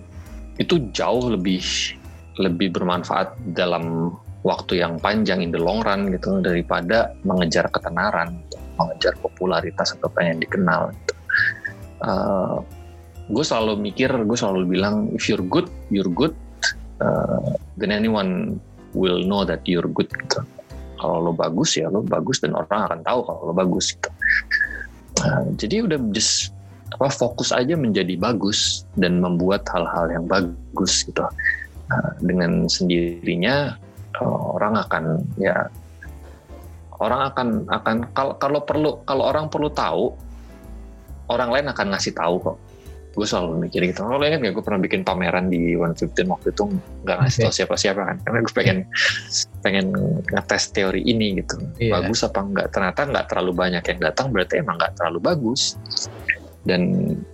itu 0.61 0.93
jauh 0.93 1.33
lebih 1.33 1.65
lebih 2.37 2.77
bermanfaat 2.77 3.33
dalam 3.57 4.15
waktu 4.45 4.81
yang 4.81 5.01
panjang 5.01 5.41
in 5.41 5.51
the 5.53 5.61
long 5.61 5.81
run 5.81 6.13
gitu 6.13 6.41
daripada 6.45 7.17
mengejar 7.25 7.69
ketenaran 7.73 8.41
mengejar 8.77 9.13
popularitas 9.21 9.97
atau 9.97 10.09
pengen 10.13 10.41
dikenal 10.41 10.93
gitu. 10.93 11.15
uh, 12.05 12.57
gue 13.29 13.45
selalu 13.45 13.81
mikir 13.81 14.09
gue 14.09 14.39
selalu 14.39 14.69
bilang 14.69 15.09
if 15.17 15.29
you're 15.29 15.45
good 15.45 15.69
you're 15.89 16.09
good. 16.13 16.37
Uh, 17.01 17.57
then 17.81 17.89
anyone 17.89 18.61
will 18.93 19.25
know 19.25 19.41
that 19.41 19.65
you're 19.65 19.89
good 19.89 20.09
gitu. 20.13 20.45
Kalau 21.01 21.17
lo 21.25 21.33
bagus 21.33 21.81
ya 21.81 21.89
lo 21.89 22.05
bagus 22.05 22.45
dan 22.45 22.53
orang 22.53 22.93
akan 22.93 23.01
tahu 23.01 23.21
kalau 23.25 23.41
lo 23.49 23.53
bagus 23.57 23.97
gitu. 23.97 24.11
Uh, 25.25 25.49
jadi 25.57 25.89
udah 25.89 25.97
just 26.13 26.53
apa 26.91 27.09
fokus 27.11 27.55
aja 27.55 27.79
menjadi 27.79 28.19
bagus 28.19 28.83
dan 28.99 29.23
membuat 29.23 29.63
hal-hal 29.71 30.11
yang 30.11 30.27
bagus 30.27 31.07
gitu 31.07 31.23
uh, 31.23 32.11
dengan 32.19 32.67
sendirinya 32.67 33.79
uh, 34.19 34.59
orang 34.59 34.75
akan 34.83 35.05
ya 35.39 35.71
orang 37.01 37.33
akan 37.33 37.49
akan 37.71 37.97
kalau 38.13 38.35
kalau 38.37 38.61
perlu 38.67 38.91
kalau 39.07 39.25
orang 39.31 39.47
perlu 39.49 39.71
tahu 39.73 40.13
orang 41.31 41.49
lain 41.55 41.67
akan 41.71 41.87
ngasih 41.95 42.13
tahu 42.13 42.37
kok 42.43 42.59
gue 43.11 43.27
selalu 43.27 43.67
mikir 43.67 43.83
gitu. 43.91 44.07
Lo 44.07 44.23
ingat 44.23 44.39
gak 44.39 44.55
gue 44.55 44.65
pernah 44.65 44.81
bikin 44.87 45.03
pameran 45.03 45.51
di 45.51 45.75
One 45.75 45.99
Fifteen 45.99 46.31
waktu 46.31 46.55
itu 46.55 46.71
nggak 47.03 47.17
ngasih 47.19 47.39
tau 47.43 47.55
siapa-siapa 47.59 48.01
kan, 48.07 48.17
karena 48.23 48.39
gue 48.39 48.55
pengen 48.55 48.79
pengen 49.67 49.87
ngetes 50.31 50.71
teori 50.71 51.03
ini 51.03 51.43
gitu. 51.43 51.59
Yeah. 51.83 51.99
Bagus 51.99 52.23
apa 52.23 52.39
enggak? 52.39 52.71
Ternyata 52.71 53.11
nggak 53.11 53.27
terlalu 53.27 53.53
banyak 53.59 53.83
yang 53.83 53.99
datang, 53.99 54.31
berarti 54.31 54.63
emang 54.63 54.79
nggak 54.79 54.95
terlalu 54.95 55.19
bagus 55.27 55.75
dan 56.69 56.81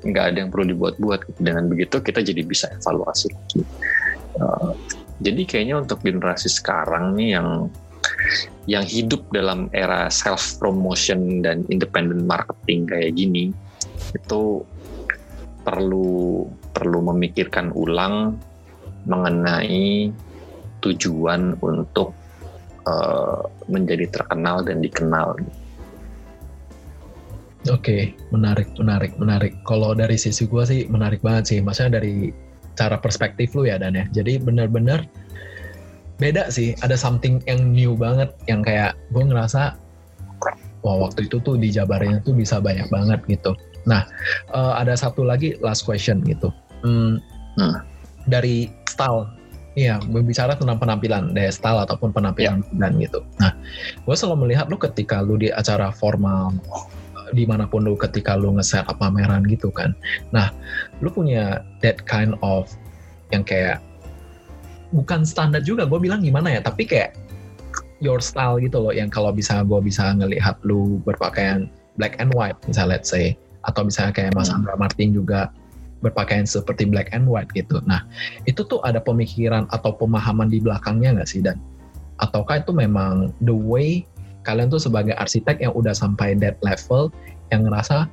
nggak 0.07 0.25
ada 0.35 0.37
yang 0.47 0.51
perlu 0.51 0.73
dibuat-buat. 0.75 1.21
Gitu. 1.27 1.41
Dengan 1.43 1.67
begitu 1.67 1.97
kita 2.03 2.23
jadi 2.23 2.43
bisa 2.47 2.71
evaluasi 2.75 3.33
lagi. 3.35 3.61
Uh, 4.37 4.73
jadi 5.25 5.43
kayaknya 5.49 5.81
untuk 5.81 6.05
generasi 6.05 6.53
sekarang 6.53 7.17
nih 7.17 7.41
yang 7.41 7.73
yang 8.67 8.85
hidup 8.85 9.23
dalam 9.33 9.71
era 9.73 10.11
self 10.11 10.59
promotion 10.59 11.41
dan 11.41 11.65
independent 11.73 12.27
marketing 12.27 12.85
kayak 12.85 13.15
gini 13.17 13.55
itu 14.13 14.67
perlu 15.63 16.47
perlu 16.75 16.99
memikirkan 17.15 17.73
ulang 17.75 18.37
mengenai 19.07 20.11
tujuan 20.83 21.59
untuk 21.63 22.15
uh, 22.87 23.43
menjadi 23.67 24.07
terkenal 24.11 24.63
dan 24.63 24.83
dikenal. 24.83 25.39
Oke, 27.67 27.83
okay, 27.83 28.03
menarik, 28.31 28.71
menarik, 28.79 29.13
menarik. 29.19 29.53
Kalau 29.67 29.91
dari 29.97 30.15
sisi 30.15 30.47
gue 30.47 30.63
sih 30.63 30.81
menarik 30.87 31.19
banget 31.23 31.51
sih. 31.51 31.59
Maksudnya 31.59 31.99
dari 31.99 32.31
cara 32.77 33.01
perspektif 33.01 33.57
lu 33.57 33.67
ya 33.67 33.81
Dan 33.81 33.99
ya. 33.99 34.05
Jadi 34.15 34.39
benar-benar 34.39 35.03
beda 36.23 36.49
sih. 36.53 36.79
Ada 36.85 36.95
something 36.95 37.43
yang 37.51 37.75
new 37.75 37.99
banget 37.99 38.31
yang 38.47 38.63
kayak 38.63 38.95
gue 39.11 39.25
ngerasa 39.25 39.75
wah 40.87 40.97
waktu 41.03 41.27
itu 41.27 41.43
tuh 41.43 41.59
di 41.59 41.75
Jabarnya 41.75 42.23
tuh 42.23 42.39
bisa 42.39 42.63
banyak 42.63 42.87
banget 42.87 43.19
gitu. 43.27 43.59
Nah, 43.87 44.07
uh, 44.55 44.79
ada 44.79 44.95
satu 44.95 45.27
lagi 45.27 45.59
last 45.59 45.83
question 45.83 46.23
gitu. 46.23 46.55
Hmm, 46.87 47.19
nah. 47.59 47.83
Dari 48.27 48.67
style, 48.91 49.31
iya, 49.79 50.03
berbicara 50.03 50.59
tentang 50.59 50.83
penampilan, 50.83 51.31
dari 51.31 51.55
style 51.55 51.79
ataupun 51.79 52.11
penampilan 52.11 52.67
yeah. 52.75 52.79
dan 52.83 52.99
gitu. 52.99 53.23
Nah, 53.39 53.55
gue 54.03 54.15
selalu 54.19 54.51
melihat 54.51 54.67
lu 54.67 54.75
ketika 54.83 55.23
lu 55.23 55.39
di 55.39 55.55
acara 55.55 55.95
formal, 55.95 56.51
di 57.35 57.49
mana 57.49 57.67
pun 57.67 57.83
lu 57.83 57.99
ketika 57.99 58.39
lu 58.39 58.55
nge-set 58.59 58.87
up 58.87 58.99
pameran 58.99 59.43
gitu 59.47 59.73
kan. 59.73 59.97
Nah, 60.31 60.53
lu 61.01 61.11
punya 61.11 61.65
that 61.83 62.03
kind 62.07 62.39
of 62.45 62.71
yang 63.35 63.43
kayak 63.43 63.83
bukan 64.95 65.27
standar 65.27 65.63
juga, 65.63 65.89
gue 65.89 65.99
bilang 65.99 66.23
gimana 66.23 66.53
ya, 66.53 66.61
tapi 66.63 66.87
kayak 66.87 67.19
your 67.99 68.23
style 68.23 68.61
gitu 68.63 68.79
loh, 68.79 68.95
yang 68.95 69.11
kalau 69.11 69.35
bisa 69.35 69.65
gue 69.67 69.81
bisa 69.83 70.15
ngelihat 70.15 70.61
lu 70.63 71.03
berpakaian 71.03 71.67
black 71.99 72.21
and 72.23 72.31
white, 72.37 72.57
misalnya 72.71 73.01
let's 73.01 73.11
say, 73.11 73.35
atau 73.67 73.89
misalnya 73.89 74.15
kayak 74.15 74.33
Mas 74.37 74.53
hmm. 74.53 74.63
Andra 74.63 74.75
Martin 74.79 75.11
juga 75.17 75.51
berpakaian 76.05 76.47
seperti 76.47 76.87
black 76.87 77.11
and 77.17 77.27
white 77.27 77.51
gitu. 77.57 77.83
Nah, 77.89 78.05
itu 78.45 78.63
tuh 78.63 78.79
ada 78.85 79.01
pemikiran 79.03 79.67
atau 79.73 79.97
pemahaman 79.97 80.47
di 80.53 80.63
belakangnya 80.63 81.19
nggak 81.19 81.29
sih 81.29 81.43
dan 81.43 81.59
ataukah 82.23 82.63
itu 82.63 82.73
memang 82.73 83.33
the 83.43 83.53
way 83.53 84.05
kalian 84.47 84.71
tuh 84.71 84.79
sebagai 84.79 85.19
arsitek 85.19 85.59
yang 85.59 85.75
udah 85.75 85.91
sampai 85.91 86.39
that 86.39 86.55
level 86.63 87.11
yang 87.51 87.67
ngerasa 87.67 88.07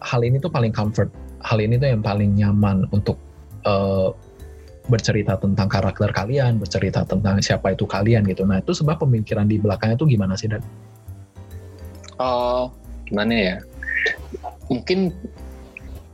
hal 0.00 0.20
ini 0.24 0.40
tuh 0.40 0.48
paling 0.48 0.72
comfort, 0.72 1.12
hal 1.44 1.60
ini 1.60 1.76
tuh 1.76 1.92
yang 1.92 2.00
paling 2.00 2.32
nyaman 2.32 2.88
untuk 2.92 3.20
uh, 3.68 4.16
bercerita 4.86 5.36
tentang 5.36 5.66
karakter 5.66 6.08
kalian, 6.14 6.62
bercerita 6.62 7.02
tentang 7.04 7.42
siapa 7.42 7.74
itu 7.74 7.84
kalian 7.84 8.24
gitu. 8.24 8.46
Nah, 8.46 8.62
itu 8.62 8.72
sebab 8.72 9.02
pemikiran 9.02 9.50
di 9.50 9.58
belakangnya 9.58 9.98
tuh 9.98 10.08
gimana 10.08 10.38
sih 10.38 10.48
dan? 10.48 10.62
Oh, 12.16 12.72
gimana 13.04 13.34
ya? 13.34 13.56
mungkin 14.66 15.14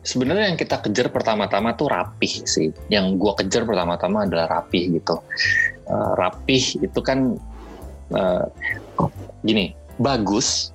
sebenarnya 0.05 0.53
yang 0.53 0.59
kita 0.61 0.81
kejar 0.85 1.09
pertama-tama 1.09 1.73
tuh 1.77 1.89
rapih 1.89 2.45
sih. 2.45 2.69
Yang 2.93 3.17
gue 3.21 3.33
kejar 3.45 3.63
pertama-tama 3.65 4.29
adalah 4.29 4.61
rapih 4.61 5.01
gitu. 5.01 5.21
Uh, 5.89 6.13
rapih 6.17 6.81
itu 6.81 7.01
kan 7.01 7.37
uh, 8.13 8.47
gini, 9.45 9.77
bagus 10.01 10.73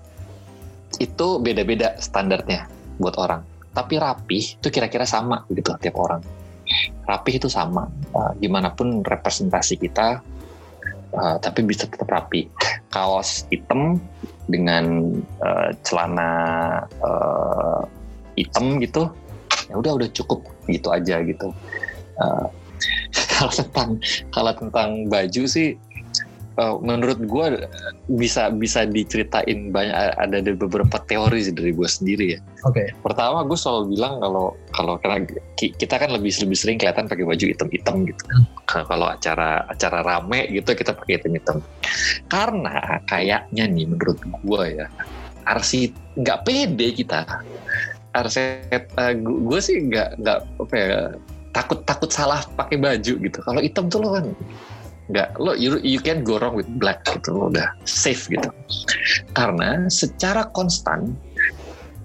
itu 0.97 1.37
beda-beda 1.41 1.97
standarnya 2.01 2.65
buat 2.97 3.17
orang. 3.17 3.45
Tapi 3.73 4.01
rapih 4.01 4.57
itu 4.57 4.67
kira-kira 4.73 5.05
sama 5.05 5.45
gitu 5.53 5.73
tiap 5.77 5.97
orang. 5.97 6.21
rapih 7.07 7.39
itu 7.39 7.47
sama 7.47 7.87
uh, 8.11 8.35
gimana 8.43 8.75
pun 8.75 8.99
representasi 8.99 9.79
kita 9.79 10.19
uh, 11.15 11.37
tapi 11.39 11.63
bisa 11.63 11.87
tetap 11.87 12.11
rapi 12.11 12.51
kaos 12.91 13.47
hitam 13.47 14.01
dengan 14.47 15.15
uh, 15.43 15.71
celana 15.83 16.31
uh, 17.03 17.83
hitam 18.35 18.79
gitu 18.83 19.07
ya 19.67 19.75
udah 19.75 19.99
udah 19.99 20.09
cukup 20.11 20.43
gitu 20.67 20.91
aja 20.91 21.23
gitu 21.23 21.51
uh, 22.19 22.47
kalau 23.39 23.53
tentang 23.53 23.89
kalau 24.31 24.51
tentang 24.55 24.89
baju 25.07 25.43
sih 25.47 25.75
uh, 26.57 26.75
menurut 26.81 27.21
gue 27.21 27.47
bisa 28.17 28.49
bisa 28.51 28.83
diceritain 28.83 29.69
banyak 29.69 29.93
ada 30.17 30.37
beberapa 30.57 30.97
teori 31.05 31.45
dari 31.53 31.71
gue 31.71 31.89
sendiri 31.89 32.25
ya. 32.37 32.39
Oke. 32.65 32.83
Okay. 32.83 32.87
Pertama 32.99 33.45
gue 33.45 33.57
selalu 33.57 33.95
bilang 33.95 34.19
kalau 34.19 34.57
kalau 34.73 34.93
karena 34.99 35.23
kita 35.55 35.95
kan 35.95 36.09
lebih 36.11 36.33
lebih 36.33 36.57
sering 36.57 36.77
kelihatan 36.81 37.05
pakai 37.05 37.23
baju 37.23 37.45
hitam-hitam 37.45 37.95
gitu. 38.09 38.23
Hmm. 38.33 38.45
Kalau 38.65 39.07
acara 39.13 39.63
acara 39.69 39.99
rame 40.03 40.49
gitu 40.51 40.73
kita 40.73 40.91
pakai 40.97 41.21
hitam-hitam. 41.21 41.57
Karena 42.27 43.01
kayaknya 43.07 43.63
nih 43.69 43.85
menurut 43.87 44.19
gue 44.21 44.63
ya 44.83 44.85
arsi 45.47 45.93
nggak 46.17 46.43
pede 46.43 46.87
kita. 46.97 47.23
Arset 48.17 48.89
uh, 48.97 49.13
gue 49.21 49.59
sih 49.61 49.77
nggak 49.87 50.19
nggak 50.19 50.39
apa 50.57 50.75
ya 50.75 50.99
takut 51.53 51.81
takut 51.85 52.09
salah 52.09 52.41
pakai 52.57 52.77
baju 52.81 53.13
gitu. 53.17 53.39
Kalau 53.41 53.61
hitam 53.61 53.89
tuh 53.89 54.01
lo 54.01 54.09
kan 54.17 54.25
nggak 55.07 55.39
lo 55.39 55.55
you, 55.55 55.79
you 55.83 56.03
can 56.03 56.19
go 56.23 56.35
wrong 56.35 56.55
with 56.55 56.67
black 56.79 56.99
gitu 57.07 57.31
lo 57.31 57.47
udah 57.47 57.71
safe 57.87 58.27
gitu. 58.27 58.49
Karena 59.31 59.87
secara 59.87 60.51
konstan 60.51 61.15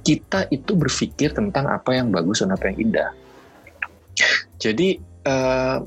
kita 0.03 0.47
itu 0.51 0.75
berpikir 0.75 1.35
tentang 1.35 1.67
apa 1.71 1.95
yang 1.95 2.15
bagus 2.15 2.43
dan 2.43 2.55
apa 2.55 2.71
yang 2.71 2.91
indah. 2.91 3.11
Jadi 4.63 5.03
uh, 5.27 5.83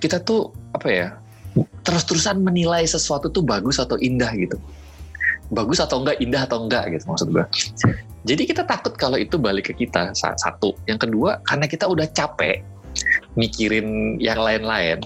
kita 0.00 0.24
tuh 0.24 0.52
apa 0.72 0.88
ya 0.88 1.08
terus-terusan 1.84 2.40
menilai 2.40 2.88
sesuatu 2.88 3.28
tuh 3.28 3.44
bagus 3.44 3.76
atau 3.76 4.00
indah 4.00 4.32
gitu. 4.36 4.56
Bagus 5.52 5.84
atau 5.84 6.00
enggak 6.00 6.16
indah 6.24 6.48
atau 6.48 6.64
enggak 6.64 6.88
gitu 6.96 7.04
maksud 7.04 7.28
gue 7.28 7.44
jadi 8.24 8.42
kita 8.48 8.64
takut 8.64 8.96
kalau 8.96 9.20
itu 9.20 9.36
balik 9.36 9.68
ke 9.68 9.84
kita 9.84 10.16
satu. 10.16 10.72
Yang 10.88 11.08
kedua 11.08 11.44
karena 11.44 11.68
kita 11.68 11.84
udah 11.84 12.08
capek 12.08 12.64
mikirin 13.34 14.18
yang 14.22 14.38
lain-lain. 14.38 15.02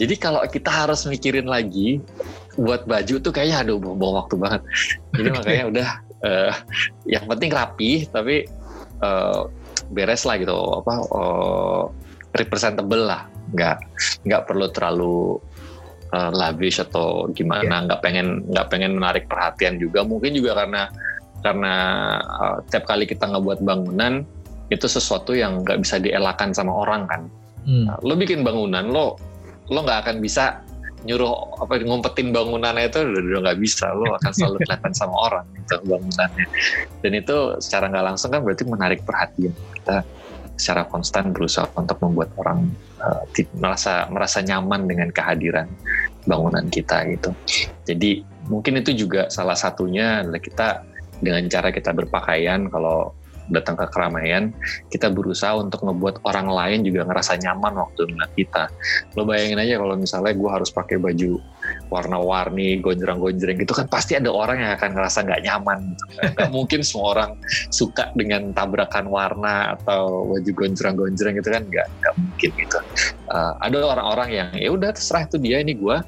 Jadi 0.00 0.14
kalau 0.16 0.40
kita 0.48 0.70
harus 0.70 1.04
mikirin 1.04 1.44
lagi 1.44 2.00
buat 2.56 2.88
baju 2.88 3.14
tuh 3.20 3.32
kayaknya 3.32 3.62
aduh 3.62 3.78
bawa 3.78 4.24
waktu 4.24 4.34
banget. 4.40 4.62
Jadi 5.14 5.28
makanya 5.28 5.64
udah 5.68 5.88
uh, 6.24 6.52
yang 7.04 7.24
penting 7.28 7.50
rapi 7.52 7.90
tapi 8.08 8.48
uh, 9.04 9.46
beres 9.90 10.24
lah 10.24 10.36
gitu 10.40 10.56
apa 10.80 10.94
uh, 11.12 11.82
representable 12.32 13.04
lah. 13.04 13.28
Nggak 13.52 13.76
nggak 14.24 14.42
perlu 14.48 14.66
terlalu 14.72 15.18
uh, 16.16 16.30
lavish 16.32 16.80
atau 16.80 17.28
gimana. 17.36 17.84
Yeah. 17.84 17.84
Nggak 17.90 18.00
pengen 18.00 18.26
nggak 18.48 18.66
pengen 18.72 18.92
menarik 18.96 19.24
perhatian 19.28 19.76
juga. 19.76 20.00
Mungkin 20.00 20.32
juga 20.32 20.64
karena 20.64 20.88
karena 21.44 21.74
uh, 22.24 22.56
tiap 22.72 22.88
kali 22.88 23.04
kita 23.04 23.28
ngebuat 23.28 23.60
bangunan 23.64 24.24
itu 24.70 24.86
sesuatu 24.86 25.34
yang 25.34 25.66
nggak 25.66 25.82
bisa 25.82 25.98
dielakkan 25.98 26.54
sama 26.54 26.72
orang 26.72 27.04
kan 27.10 27.22
Hmm. 27.70 27.86
Nah, 27.86 27.96
lo 28.02 28.18
bikin 28.18 28.42
bangunan 28.42 28.90
lo 28.90 29.14
lo 29.70 29.78
nggak 29.86 30.10
akan 30.10 30.16
bisa 30.18 30.66
nyuruh 31.06 31.56
apa 31.64 31.80
ngumpetin 31.80 32.28
bangunannya 32.34 32.90
itu 32.90 32.98
udah 33.06 33.40
nggak 33.46 33.58
bisa. 33.62 33.94
Lo 33.94 34.18
akan 34.18 34.32
selalu 34.34 34.56
kelihatan 34.66 34.92
sama 34.92 35.14
orang 35.30 35.46
itu 35.54 35.78
bangunannya. 35.86 36.46
Dan 37.00 37.12
itu 37.14 37.36
secara 37.62 37.86
nggak 37.88 38.04
langsung 38.10 38.34
kan 38.34 38.42
berarti 38.42 38.64
menarik 38.66 39.00
perhatian 39.06 39.54
kita 39.78 40.02
secara 40.58 40.84
konstan 40.92 41.32
berusaha 41.32 41.64
untuk 41.72 41.96
membuat 42.04 42.28
orang 42.36 42.68
uh, 43.00 43.24
merasa 43.56 44.04
merasa 44.12 44.44
nyaman 44.44 44.84
dengan 44.84 45.08
kehadiran 45.08 45.70
bangunan 46.28 46.68
kita 46.68 47.08
gitu. 47.08 47.32
Jadi 47.88 48.20
mungkin 48.50 48.84
itu 48.84 48.92
juga 48.92 49.32
salah 49.32 49.56
satunya 49.56 50.20
adalah 50.20 50.42
kita 50.42 50.68
dengan 51.22 51.48
cara 51.48 51.72
kita 51.72 51.96
berpakaian 51.96 52.68
kalau 52.68 53.16
datang 53.50 53.76
ke 53.76 53.86
keramaian, 53.90 54.54
kita 54.88 55.10
berusaha 55.10 55.58
untuk 55.58 55.82
ngebuat 55.84 56.22
orang 56.24 56.48
lain 56.48 56.78
juga 56.86 57.04
ngerasa 57.06 57.38
nyaman 57.42 57.74
waktu 57.76 58.06
ngeliat 58.08 58.32
kita. 58.38 58.64
Lo 59.18 59.26
bayangin 59.26 59.58
aja 59.58 59.76
kalau 59.76 59.94
misalnya 59.98 60.32
gue 60.32 60.50
harus 60.50 60.70
pakai 60.70 60.96
baju 60.96 61.42
warna-warni, 61.90 62.78
gonjreng-gonjreng 62.78 63.58
gitu 63.60 63.74
kan 63.74 63.86
pasti 63.90 64.14
ada 64.16 64.30
orang 64.30 64.62
yang 64.62 64.72
akan 64.78 64.90
ngerasa 64.94 65.18
nggak 65.26 65.42
nyaman. 65.44 65.78
Gitu. 65.92 66.04
Gak 66.38 66.50
mungkin 66.56 66.80
semua 66.86 67.06
orang 67.18 67.30
suka 67.68 68.14
dengan 68.14 68.54
tabrakan 68.54 69.10
warna 69.10 69.74
atau 69.76 70.30
baju 70.30 70.50
gonjreng-gonjreng 70.54 71.34
gitu 71.38 71.50
kan 71.50 71.62
nggak 71.66 71.86
nggak 72.00 72.14
mungkin 72.16 72.50
gitu. 72.56 72.78
Uh, 73.30 73.52
ada 73.62 73.76
orang-orang 73.82 74.28
yang 74.30 74.48
ya 74.54 74.70
udah 74.70 74.90
terserah 74.94 75.26
itu 75.26 75.36
dia 75.38 75.62
ini 75.62 75.74
gue, 75.74 75.98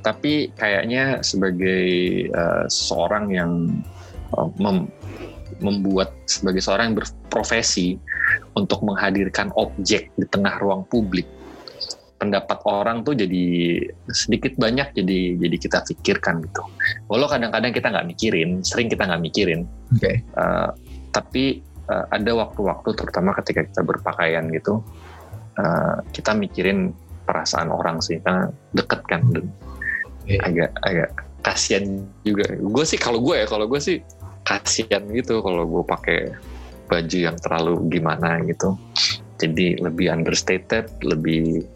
tapi 0.00 0.52
kayaknya 0.56 1.20
sebagai 1.20 1.84
uh, 2.32 2.64
seorang 2.68 3.32
yang 3.32 3.52
uh, 4.36 4.48
mem 4.56 4.88
membuat 5.58 6.14
sebagai 6.30 6.62
seorang 6.62 6.92
yang 6.92 6.96
berprofesi 7.02 7.98
untuk 8.54 8.82
menghadirkan 8.86 9.50
objek 9.58 10.10
di 10.14 10.26
tengah 10.30 10.58
ruang 10.62 10.86
publik 10.86 11.26
pendapat 12.18 12.58
orang 12.66 13.06
tuh 13.06 13.14
jadi 13.14 13.46
sedikit 14.10 14.58
banyak 14.58 14.90
jadi 14.90 15.38
jadi 15.38 15.56
kita 15.56 15.78
pikirkan 15.86 16.42
gitu. 16.42 16.62
Walau 17.06 17.30
kadang-kadang 17.30 17.70
kita 17.70 17.94
nggak 17.94 18.08
mikirin, 18.10 18.60
sering 18.66 18.90
kita 18.90 19.06
nggak 19.06 19.22
mikirin. 19.22 19.70
Okay. 19.94 20.26
Uh, 20.34 20.42
eh, 20.42 20.70
tapi 21.14 21.44
uh, 21.86 22.04
ada 22.10 22.34
waktu-waktu 22.34 22.90
terutama 22.98 23.30
ketika 23.38 23.62
kita 23.70 23.82
berpakaian 23.86 24.50
gitu, 24.50 24.82
uh, 25.62 26.02
kita 26.10 26.34
mikirin 26.34 26.90
perasaan 27.22 27.70
orang 27.70 28.02
sih 28.02 28.18
karena 28.18 28.50
deket 28.74 29.00
kan 29.06 29.22
okay. 30.26 30.42
agak 30.42 30.74
agak 30.82 31.10
kasihan 31.46 32.02
juga. 32.26 32.50
Gue 32.58 32.82
sih 32.82 32.98
kalau 32.98 33.22
gue 33.22 33.38
ya 33.38 33.46
kalau 33.46 33.70
gue 33.70 33.78
sih 33.78 34.02
kasihan 34.48 35.04
gitu 35.12 35.44
kalau 35.44 35.68
gue 35.68 35.84
pakai 35.84 36.32
baju 36.88 37.18
yang 37.20 37.36
terlalu 37.36 37.84
gimana 37.92 38.40
gitu 38.48 38.80
jadi 39.36 39.76
lebih 39.84 40.08
understated 40.08 40.88
lebih 41.04 41.68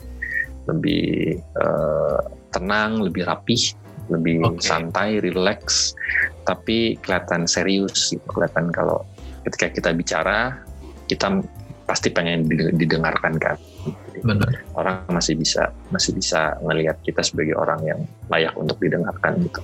lebih 0.64 1.37
uh, 1.61 2.20
tenang 2.49 3.05
lebih 3.05 3.29
rapih 3.29 3.77
lebih 4.09 4.41
okay. 4.41 4.64
santai 4.64 5.20
relax 5.20 5.93
tapi 6.49 6.97
kelihatan 6.99 7.45
serius 7.45 8.16
gitu. 8.16 8.25
kelihatan 8.33 8.73
kalau 8.73 9.05
ketika 9.45 9.68
kita 9.68 9.91
bicara 9.93 10.64
kita 11.07 11.45
pasti 11.85 12.09
pengen 12.09 12.49
didengarkan 12.79 13.37
kan 13.37 13.57
Benar. 14.23 14.49
orang 14.79 15.03
masih 15.11 15.37
bisa 15.37 15.68
masih 15.91 16.14
bisa 16.16 16.57
ngelihat 16.62 16.97
kita 17.05 17.20
sebagai 17.20 17.59
orang 17.59 17.81
yang 17.85 18.01
layak 18.31 18.55
untuk 18.55 18.79
didengarkan 18.79 19.35
gitu. 19.45 19.61